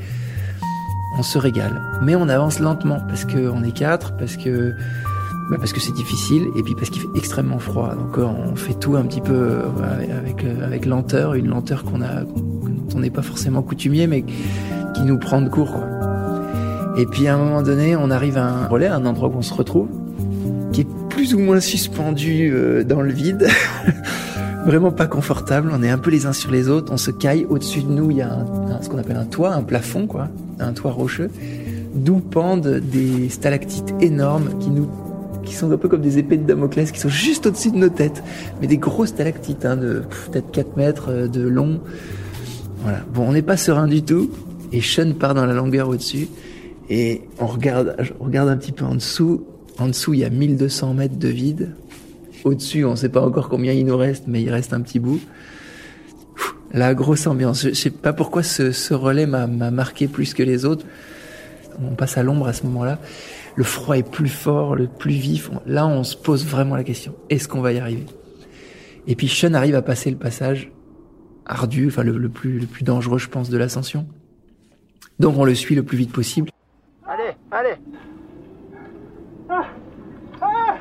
[1.18, 4.74] On se régale, mais on avance lentement parce que on est quatre, parce que
[5.50, 7.94] bah parce que c'est difficile et puis parce qu'il fait extrêmement froid.
[7.94, 12.02] Donc on fait tout un petit peu euh, avec euh, avec lenteur, une lenteur qu'on
[12.02, 14.24] a dont on n'est pas forcément coutumier, mais
[14.94, 15.72] qui nous prend de court.
[15.72, 15.86] Quoi.
[16.98, 19.42] Et puis à un moment donné, on arrive à un relais, un endroit où on
[19.42, 19.88] se retrouve,
[20.72, 23.48] qui est plus ou moins suspendu euh, dans le vide.
[24.66, 27.46] Vraiment pas confortable, on est un peu les uns sur les autres, on se caille.
[27.48, 28.44] Au-dessus de nous, il y a
[28.82, 30.28] ce qu'on appelle un toit, un plafond, quoi,
[30.60, 31.30] un toit rocheux,
[31.94, 34.90] d'où pendent des stalactites énormes qui nous
[35.48, 37.88] qui sont un peu comme des épées de Damoclès, qui sont juste au-dessus de nos
[37.88, 38.22] têtes,
[38.60, 41.80] mais des grosses stalactites, hein, de peut-être 4 mètres euh, de long.
[42.82, 43.00] Voilà.
[43.12, 44.30] Bon, on n'est pas serein du tout,
[44.72, 46.28] et Sean part dans la longueur au-dessus.
[46.90, 49.44] Et on regarde, regarde un petit peu en dessous.
[49.78, 51.74] En dessous, il y a 1200 mètres de vide.
[52.44, 54.98] Au-dessus, on ne sait pas encore combien il nous reste, mais il reste un petit
[54.98, 55.20] bout.
[56.72, 57.62] La grosse ambiance.
[57.62, 60.84] Je, ne sais pas pourquoi ce, ce relais m'a marqué plus que les autres.
[61.82, 62.98] On passe à l'ombre à ce moment-là.
[63.58, 65.50] Le froid est plus fort, le plus vif.
[65.66, 67.16] Là, on se pose vraiment la question.
[67.28, 68.06] Est-ce qu'on va y arriver?
[69.08, 70.70] Et puis Sean arrive à passer le passage
[71.44, 74.06] ardu, enfin le, le, plus, le plus dangereux, je pense, de l'ascension.
[75.18, 76.50] Donc on le suit le plus vite possible.
[77.04, 77.74] Allez, allez.
[79.48, 79.66] Ah,
[80.40, 80.76] ah.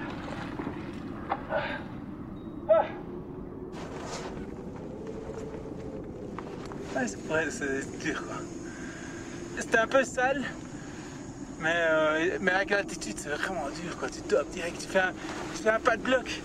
[7.50, 8.38] c'est dur quoi.
[9.58, 10.44] C'était un peu sale,
[11.62, 14.10] mais, euh, mais avec l'altitude c'est vraiment dur quoi.
[14.10, 15.14] Tu dopes direct, tu fais un,
[15.56, 16.42] tu fais un pas de bloc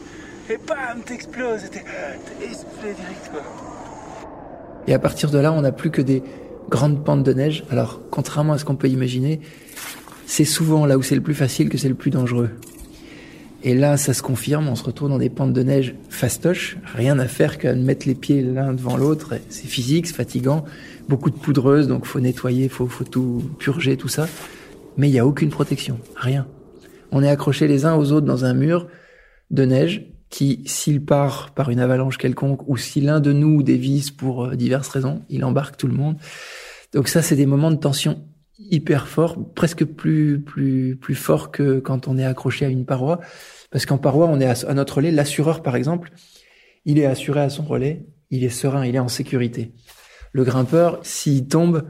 [0.50, 1.84] et bam, t'exploses, t'es
[2.44, 3.42] essoufflé direct quoi.
[4.86, 6.22] Et à partir de là, on n'a plus que des
[6.68, 7.64] grandes pentes de neige.
[7.70, 9.40] Alors, contrairement à ce qu'on peut imaginer,
[10.26, 12.50] c'est souvent là où c'est le plus facile que c'est le plus dangereux.
[13.64, 17.20] Et là, ça se confirme, on se retrouve dans des pentes de neige fastoches, rien
[17.20, 19.34] à faire qu'à mettre les pieds l'un devant l'autre.
[19.50, 20.64] C'est physique, c'est fatigant,
[21.08, 24.26] beaucoup de poudreuse, donc faut nettoyer, faut, faut tout purger, tout ça.
[24.96, 26.46] Mais il n'y a aucune protection, rien.
[27.10, 28.88] On est accrochés les uns aux autres dans un mur
[29.50, 34.10] de neige, qui, s'il part par une avalanche quelconque, ou si l'un de nous dévisse
[34.10, 36.16] pour euh, diverses raisons, il embarque tout le monde.
[36.94, 38.24] Donc ça, c'est des moments de tension
[38.58, 43.20] hyper forts, presque plus plus plus forts que quand on est accroché à une paroi,
[43.70, 45.10] parce qu'en paroi, on est à, notre relais.
[45.10, 46.10] L'assureur, par exemple,
[46.86, 49.72] il est assuré à son relais, il est serein, il est en sécurité.
[50.32, 51.84] Le grimpeur, s'il tombe,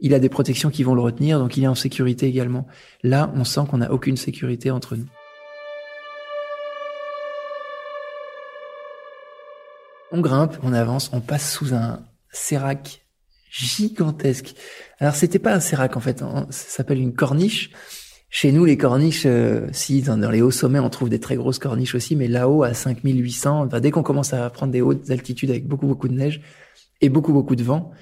[0.00, 2.66] il a des protections qui vont le retenir, donc il est en sécurité également.
[3.02, 5.06] Là, on sent qu'on n'a aucune sécurité entre nous.
[10.12, 13.04] On grimpe, on avance, on passe sous un sérac
[13.50, 14.54] gigantesque.
[14.98, 17.70] Alors c'était pas un sérac en fait, ça s'appelle une corniche.
[18.30, 21.60] Chez nous, les corniches, euh, si dans, les hauts sommets, on trouve des très grosses
[21.60, 25.68] corniches aussi, mais là-haut, à 5800, dès qu'on commence à prendre des hautes altitudes avec
[25.68, 26.40] beaucoup, beaucoup de neige
[27.00, 27.92] et beaucoup, beaucoup de vent,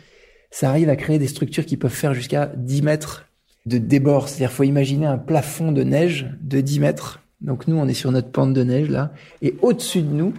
[0.53, 3.27] ça arrive à créer des structures qui peuvent faire jusqu'à 10 mètres
[3.67, 4.29] de débord.
[4.29, 8.13] C'est-à-dire, faut imaginer un plafond de neige de 10 mètres donc nous, on est sur
[8.13, 9.11] notre pente de neige là,
[9.43, 10.33] et au-dessus de nous,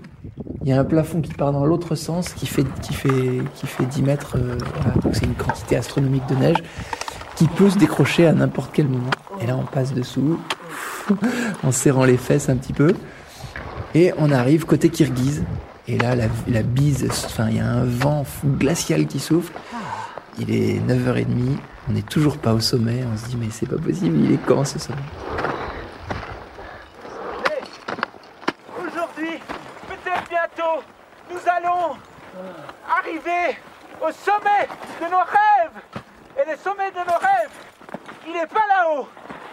[0.62, 3.68] il y a un plafond qui part dans l'autre sens, qui fait qui fait qui
[3.68, 4.38] fait 10 mètres.
[4.38, 4.58] Euh,
[5.02, 6.64] donc c'est une quantité astronomique de neige
[7.36, 9.12] qui peut se décrocher à n'importe quel moment.
[9.42, 10.40] Et là, on passe dessous,
[11.64, 12.94] en serrant les fesses un petit peu,
[13.96, 15.44] et on arrive côté Kirghiz.
[15.90, 19.52] Et là, la bise, enfin, il y a un vent glacial qui souffle.
[20.40, 21.58] Il est 9h30,
[21.90, 23.04] on n'est toujours pas au sommet.
[23.12, 25.02] On se dit, mais c'est pas possible, il est quand ce sommet?
[32.90, 33.58] Arriver
[34.02, 34.68] au sommet
[35.02, 35.82] de nos rêves.
[36.38, 37.52] Et le sommet de nos rêves,
[38.26, 39.08] il n'est pas là-haut,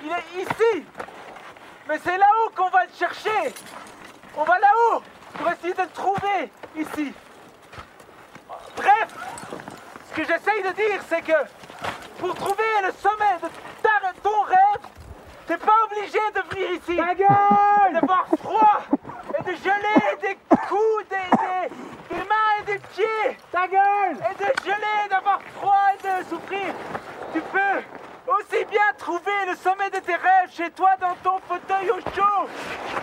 [0.04, 0.86] il est ici.
[1.88, 3.52] Mais c'est là-haut qu'on va le chercher.
[4.36, 5.02] On va là-haut
[5.34, 7.12] pour essayer de le trouver ici.
[8.76, 9.08] Bref,
[10.10, 11.32] ce que j'essaye de dire, c'est que
[12.18, 14.90] pour trouver le sommet de ton rêve,
[15.46, 16.96] t'es pas obligé de venir ici.
[16.96, 17.92] Ta gueule!
[17.92, 18.80] D'avoir froid
[19.38, 20.36] et de geler des
[20.68, 23.36] coups, des, des mains et des pieds.
[23.52, 24.16] Ta gueule!
[24.30, 26.74] Et de geler, d'avoir froid et de souffrir.
[27.32, 27.82] Tu peux
[28.26, 32.48] aussi bien trouver le sommet de tes rêves chez toi dans ton fauteuil au chaud.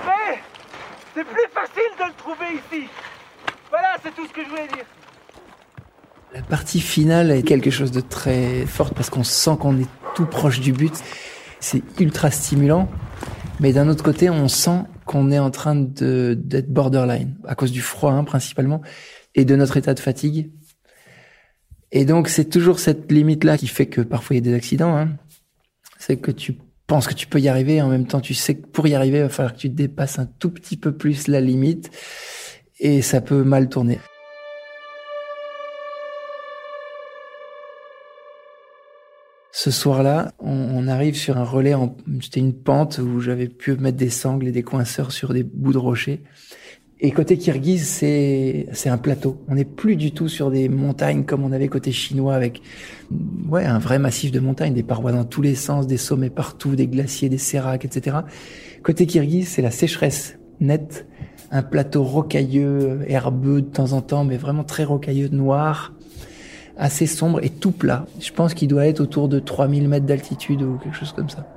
[0.06, 0.42] Mais
[1.16, 2.90] c'est plus facile de le trouver ici.
[3.70, 4.86] Voilà, c'est tout ce que je voulais dire.
[6.34, 10.26] La partie finale est quelque chose de très fort parce qu'on sent qu'on est tout
[10.26, 10.94] proche du but.
[11.60, 12.90] C'est ultra stimulant.
[13.60, 17.82] Mais d'un autre côté, on sent qu'on est en train d'être borderline à cause du
[17.82, 18.82] froid hein, principalement
[19.34, 20.52] et de notre état de fatigue.
[21.92, 24.54] Et donc c'est toujours cette limite là qui fait que parfois il y a des
[24.56, 24.96] accidents.
[24.96, 25.10] Hein.
[25.98, 28.68] C'est que tu penses que tu peux y arriver en même temps tu sais que
[28.68, 31.42] pour y arriver il va falloir que tu dépasses un tout petit peu plus la
[31.42, 31.90] limite
[32.80, 34.00] et ça peut mal tourner.
[39.60, 41.74] Ce soir-là, on, arrive sur un relais,
[42.22, 45.74] c'était une pente où j'avais pu mettre des sangles et des coinceurs sur des bouts
[45.74, 46.22] de rochers.
[47.00, 49.44] Et côté Kirghiz, c'est c'est un plateau.
[49.48, 52.62] On n'est plus du tout sur des montagnes comme on avait côté chinois avec
[53.50, 56.76] ouais un vrai massif de montagnes, des parois dans tous les sens, des sommets partout,
[56.76, 58.18] des glaciers, des séracs, etc.
[58.84, 61.08] Côté Kirghiz, c'est la sécheresse nette,
[61.50, 65.97] un plateau rocailleux, herbeux de temps en temps, mais vraiment très rocailleux, noir,
[66.78, 68.06] assez sombre et tout plat.
[68.20, 71.48] Je pense qu'il doit être autour de 3000 mètres d'altitude ou quelque chose comme ça.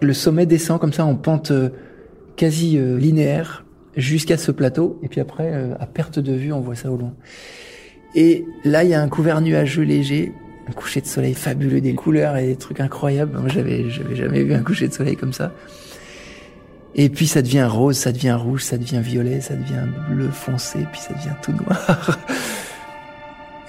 [0.00, 1.70] Le sommet descend comme ça en pente euh,
[2.36, 3.64] quasi euh, linéaire
[3.96, 6.96] jusqu'à ce plateau et puis après euh, à perte de vue on voit ça au
[6.96, 7.14] loin.
[8.14, 10.32] Et là il y a un couvert nuageux léger,
[10.68, 13.38] un coucher de soleil fabuleux, des couleurs et des trucs incroyables.
[13.38, 15.52] Moi j'avais j'avais jamais vu un coucher de soleil comme ça.
[16.94, 20.80] Et puis ça devient rose, ça devient rouge, ça devient violet, ça devient bleu foncé,
[20.92, 22.18] puis ça devient tout noir.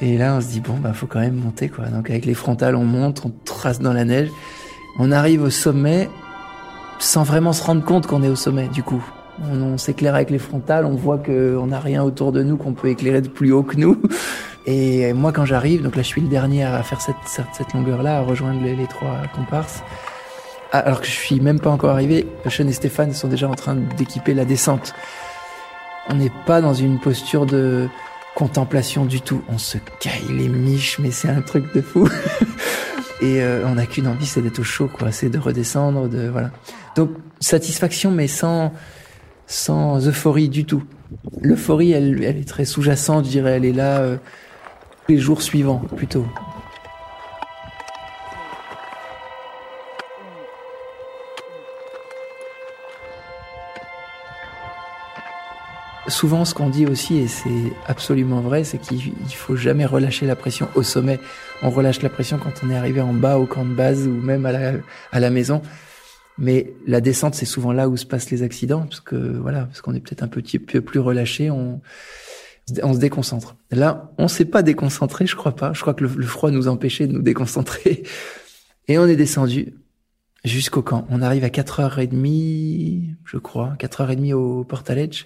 [0.03, 1.85] Et là, on se dit bon, bah faut quand même monter quoi.
[1.85, 4.27] Donc avec les frontales, on monte, on trace dans la neige,
[4.99, 6.09] on arrive au sommet
[6.99, 8.67] sans vraiment se rendre compte qu'on est au sommet.
[8.67, 9.01] Du coup,
[9.49, 12.89] on, s'éclaire avec les frontales, on voit qu'on n'a rien autour de nous qu'on peut
[12.89, 14.01] éclairer de plus haut que nous.
[14.65, 18.21] Et moi, quand j'arrive, donc là, je suis le dernier à faire cette, longueur-là, à
[18.21, 19.83] rejoindre les, les trois comparses.
[20.73, 23.55] Ah, alors que je suis même pas encore arrivé, Sean et Stéphane sont déjà en
[23.55, 24.93] train d'équiper la descente.
[26.09, 27.87] On n'est pas dans une posture de
[28.35, 29.43] contemplation du tout.
[29.49, 32.07] On se caille les miches, mais c'est un truc de fou.
[33.21, 35.11] Et euh, on n'a qu'une envie, c'est d'être au chaud, quoi.
[35.11, 36.51] C'est de redescendre, de voilà.
[36.95, 38.73] Donc satisfaction, mais sans
[39.47, 40.83] sans euphorie du tout.
[41.41, 43.51] L'euphorie, elle, elle est très sous-jacente, je dirais.
[43.51, 44.17] Elle est là euh,
[45.07, 46.25] les jours suivants, plutôt.
[56.13, 60.35] Souvent, ce qu'on dit aussi, et c'est absolument vrai, c'est qu'il faut jamais relâcher la
[60.35, 61.19] pression au sommet.
[61.63, 64.11] On relâche la pression quand on est arrivé en bas au camp de base ou
[64.11, 64.73] même à la,
[65.11, 65.63] à la maison.
[66.37, 69.81] Mais la descente, c'est souvent là où se passent les accidents, parce que voilà, parce
[69.81, 71.81] qu'on est peut-être un petit peu plus relâché, on,
[72.83, 73.55] on se déconcentre.
[73.71, 75.73] Là, on s'est pas déconcentré, je crois pas.
[75.73, 78.03] Je crois que le, froid nous empêchait de nous déconcentrer.
[78.87, 79.73] Et on est descendu
[80.45, 81.07] jusqu'au camp.
[81.09, 85.25] On arrive à 4h30, je crois, 4h30 au Portaledge.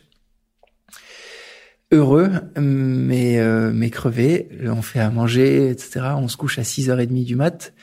[1.91, 4.49] Heureux, mais, euh, mais crevé.
[4.65, 6.07] On fait à manger, etc.
[6.17, 7.73] On se couche à 6h30 du mat.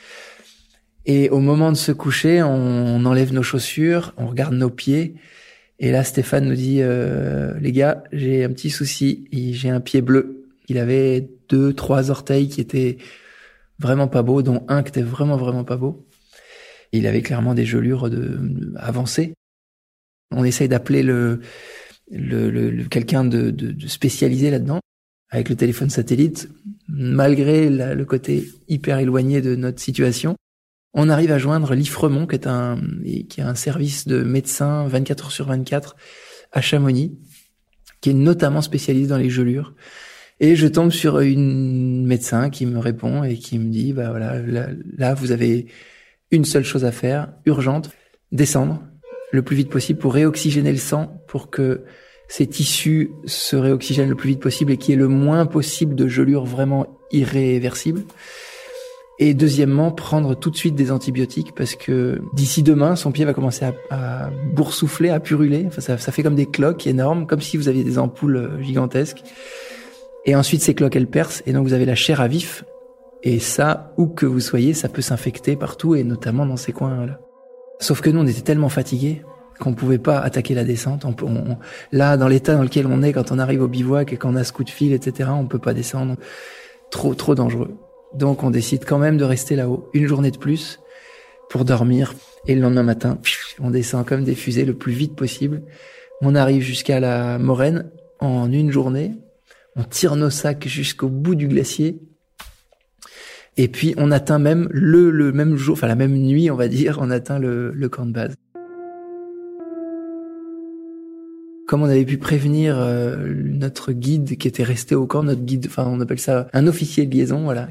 [1.07, 5.15] Et au moment de se coucher, on, enlève nos chaussures, on regarde nos pieds.
[5.79, 9.27] Et là, Stéphane nous dit, euh, les gars, j'ai un petit souci.
[9.31, 10.49] J'ai un pied bleu.
[10.67, 12.97] Il avait deux, trois orteils qui étaient
[13.79, 16.07] vraiment pas beaux, dont un qui était vraiment, vraiment pas beau.
[16.91, 19.33] Il avait clairement des gelures de, avancées.
[20.31, 21.41] On essaye d'appeler le,
[22.11, 24.79] le, le, quelqu'un de, de, de, spécialisé là-dedans
[25.29, 26.49] avec le téléphone satellite,
[26.87, 30.35] malgré le côté hyper éloigné de notre situation
[30.97, 32.79] on arrive à joindre l'IFREMONT, qui est un,
[33.29, 35.97] qui est un service de médecins 24 heures sur 24
[36.53, 37.19] à Chamonix,
[37.99, 39.75] qui est notamment spécialisé dans les gelures.
[40.39, 44.41] Et je tombe sur une médecin qui me répond et qui me dit, bah voilà,
[44.41, 45.67] là, vous avez
[46.31, 47.91] une seule chose à faire, urgente,
[48.31, 48.81] descendre
[49.35, 51.83] le plus vite possible pour réoxygéner le sang, pour que
[52.27, 55.95] ces tissus se réoxygènent le plus vite possible et qu'il y ait le moins possible
[55.95, 58.01] de gelures vraiment irréversibles.
[59.17, 63.33] Et deuxièmement, prendre tout de suite des antibiotiques parce que d'ici demain, son pied va
[63.33, 65.63] commencer à, à boursoufler, à puruler.
[65.67, 69.23] Enfin, ça, fait comme des cloques énormes, comme si vous aviez des ampoules euh, gigantesques.
[70.25, 72.65] Et ensuite, ces cloques, elles percent, et donc vous avez la chair à vif.
[73.23, 77.19] Et ça, où que vous soyez, ça peut s'infecter partout, et notamment dans ces coins-là.
[77.79, 79.23] Sauf que nous, on était tellement fatigués
[79.59, 81.05] qu'on pouvait pas attaquer la descente.
[81.91, 84.43] Là, dans l'état dans lequel on est, quand on arrive au bivouac et qu'on a
[84.43, 86.15] ce coup de fil, etc., on peut pas descendre.
[86.91, 87.77] Trop, trop dangereux.
[88.13, 90.79] Donc on décide quand même de rester là-haut une journée de plus
[91.49, 92.13] pour dormir.
[92.47, 93.17] Et le lendemain matin,
[93.59, 95.63] on descend comme des fusées le plus vite possible.
[96.21, 99.11] On arrive jusqu'à la moraine en une journée.
[99.75, 101.99] On tire nos sacs jusqu'au bout du glacier.
[103.57, 106.67] Et puis on atteint même le, le même jour, enfin la même nuit, on va
[106.67, 108.35] dire, on atteint le, le camp de base.
[111.65, 115.65] comme on avait pu prévenir euh, notre guide qui était resté au camp, notre guide,
[115.67, 117.69] enfin on appelle ça un officier de liaison, voilà.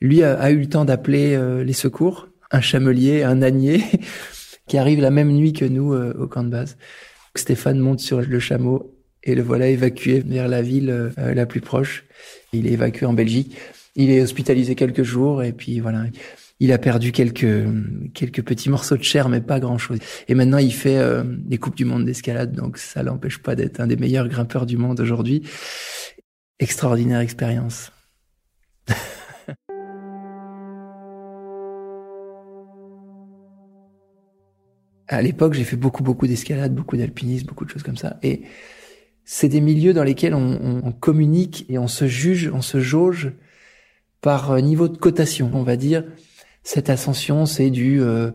[0.00, 3.84] Lui a, eu le temps d'appeler euh, les secours, un chamelier, un ânier,
[4.66, 6.76] qui arrive la même nuit que nous euh, au camp de base.
[7.34, 12.04] Stéphane monte sur le chameau et le voilà évacué vers la ville la plus proche.
[12.52, 13.56] Il est évacué en Belgique.
[13.94, 16.04] Il est hospitalisé quelques jours et puis voilà
[16.62, 17.66] il a perdu quelques
[18.14, 19.98] quelques petits morceaux de chair, mais pas grand chose.
[20.28, 23.80] Et maintenant, il fait euh, des coupes du monde d'escalade, donc ça l'empêche pas d'être
[23.80, 25.42] un des meilleurs grimpeurs du monde aujourd'hui.
[26.60, 27.90] Extraordinaire expérience.
[35.08, 38.20] à l'époque, j'ai fait beaucoup, beaucoup d'escalade, beaucoup d'alpinisme, beaucoup de choses comme ça.
[38.22, 38.42] Et
[39.24, 43.32] c'est des milieux dans lesquels on, on, communique et on se juge, on se jauge
[44.22, 45.50] par niveau de cotation.
[45.52, 46.04] On va dire,
[46.62, 48.30] cette ascension, c'est du euh,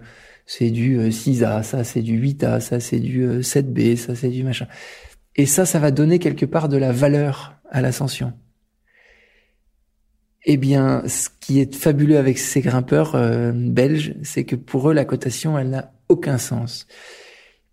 [0.45, 4.29] c'est du 6A, euh, ça c'est du 8A, ça c'est du 7B, euh, ça c'est
[4.29, 4.67] du machin.
[5.35, 8.33] Et ça, ça va donner quelque part de la valeur à l'ascension.
[10.45, 13.15] Eh bien, ce qui est fabuleux avec ces grimpeurs
[13.53, 16.87] belges, c'est que pour eux, la cotation, elle n'a aucun sens.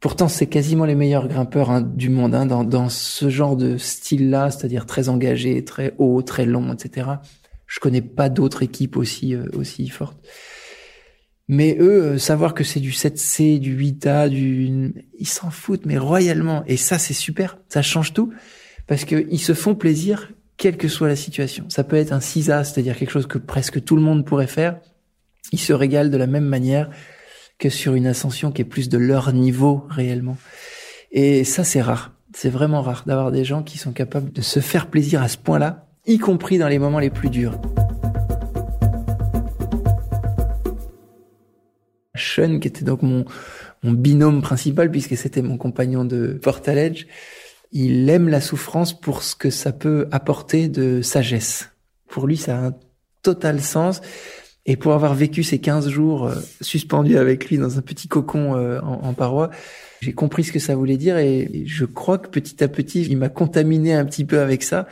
[0.01, 3.79] Pourtant, c'est quasiment les meilleurs grimpeurs hein, du monde hein, dans, dans ce genre de
[3.79, 7.07] style-là, c'est-à-dire très engagé, très haut, très long, etc.
[7.67, 10.19] Je connais pas d'autres équipes aussi euh, aussi fortes.
[11.49, 15.99] Mais eux, euh, savoir que c'est du 7C, du 8A, du, ils s'en foutent, mais
[15.99, 16.65] royalement.
[16.67, 17.59] Et ça, c'est super.
[17.69, 18.33] Ça change tout.
[18.87, 21.67] Parce que ils se font plaisir, quelle que soit la situation.
[21.69, 24.81] Ça peut être un 6A, c'est-à-dire quelque chose que presque tout le monde pourrait faire.
[25.53, 26.91] Ils se régalent de la même manière
[27.59, 30.37] que sur une ascension qui est plus de leur niveau réellement.
[31.12, 32.12] Et ça, c'est rare.
[32.35, 35.37] C'est vraiment rare d'avoir des gens qui sont capables de se faire plaisir à ce
[35.37, 37.59] point-là y compris dans les moments les plus durs.
[42.16, 43.24] Sean, qui était donc mon,
[43.82, 47.07] binôme principal, puisque c'était mon compagnon de Portaledge,
[47.72, 51.70] il aime la souffrance pour ce que ça peut apporter de sagesse.
[52.09, 52.74] Pour lui, ça a un
[53.22, 54.00] total sens.
[54.66, 58.57] Et pour avoir vécu ces 15 jours euh, suspendus avec lui dans un petit cocon
[58.57, 59.50] euh, en, paroi,
[60.00, 63.18] j'ai compris ce que ça voulait dire et je crois que petit à petit, il
[63.18, 64.86] m'a contaminé un petit peu avec ça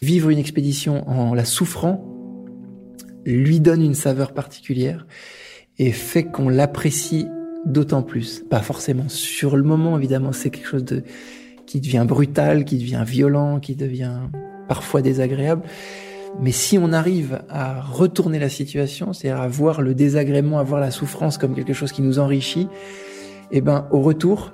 [0.00, 2.04] Vivre une expédition en la souffrant
[3.26, 5.06] lui donne une saveur particulière
[5.78, 7.26] et fait qu'on l'apprécie
[7.66, 8.44] d'autant plus.
[8.48, 10.84] Pas forcément sur le moment, évidemment, c'est quelque chose
[11.66, 14.20] qui devient brutal, qui devient violent, qui devient
[14.68, 15.62] parfois désagréable.
[16.40, 20.80] Mais si on arrive à retourner la situation, c'est-à-dire à voir le désagrément, à voir
[20.80, 22.68] la souffrance comme quelque chose qui nous enrichit,
[23.50, 24.52] et ben au retour,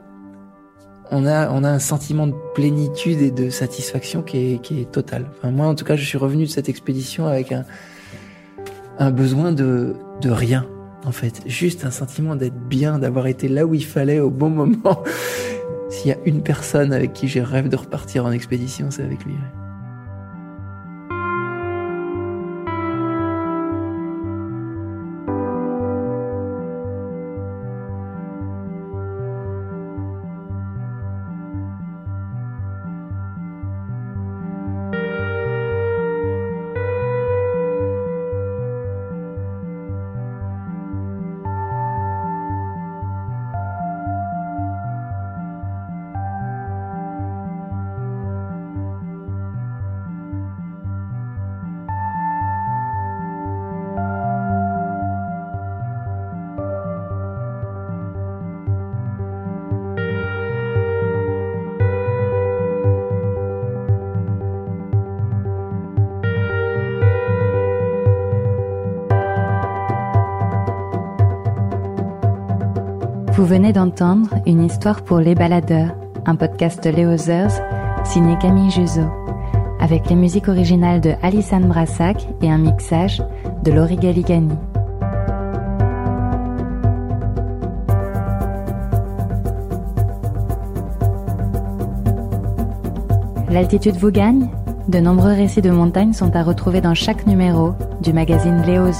[1.10, 4.90] on a, on a un sentiment de plénitude et de satisfaction qui est, qui est
[4.90, 5.26] total.
[5.36, 7.64] Enfin, moi, en tout cas, je suis revenu de cette expédition avec un,
[8.98, 10.66] un besoin de, de rien,
[11.04, 11.42] en fait.
[11.46, 15.02] Juste un sentiment d'être bien, d'avoir été là où il fallait au bon moment.
[15.90, 19.24] S'il y a une personne avec qui j'ai rêve de repartir en expédition, c'est avec
[19.24, 19.34] lui.
[73.72, 75.94] D'entendre Une histoire pour les baladeurs,
[76.26, 77.16] un podcast de Léo
[78.04, 79.02] signé Camille Juzo,
[79.80, 83.22] avec les musiques originales de Alissane Brassac et un mixage
[83.62, 84.56] de Laurie Galigani.
[93.50, 94.48] L'altitude vous gagne?
[94.88, 98.90] De nombreux récits de montagne sont à retrouver dans chaque numéro du magazine Léo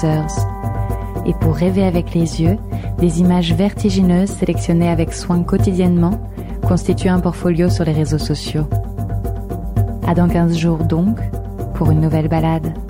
[1.25, 2.57] Et pour rêver avec les yeux,
[2.99, 6.19] des images vertigineuses sélectionnées avec soin quotidiennement
[6.67, 8.67] constituent un portfolio sur les réseaux sociaux.
[10.07, 11.17] À dans 15 jours donc,
[11.73, 12.84] pour une nouvelle balade.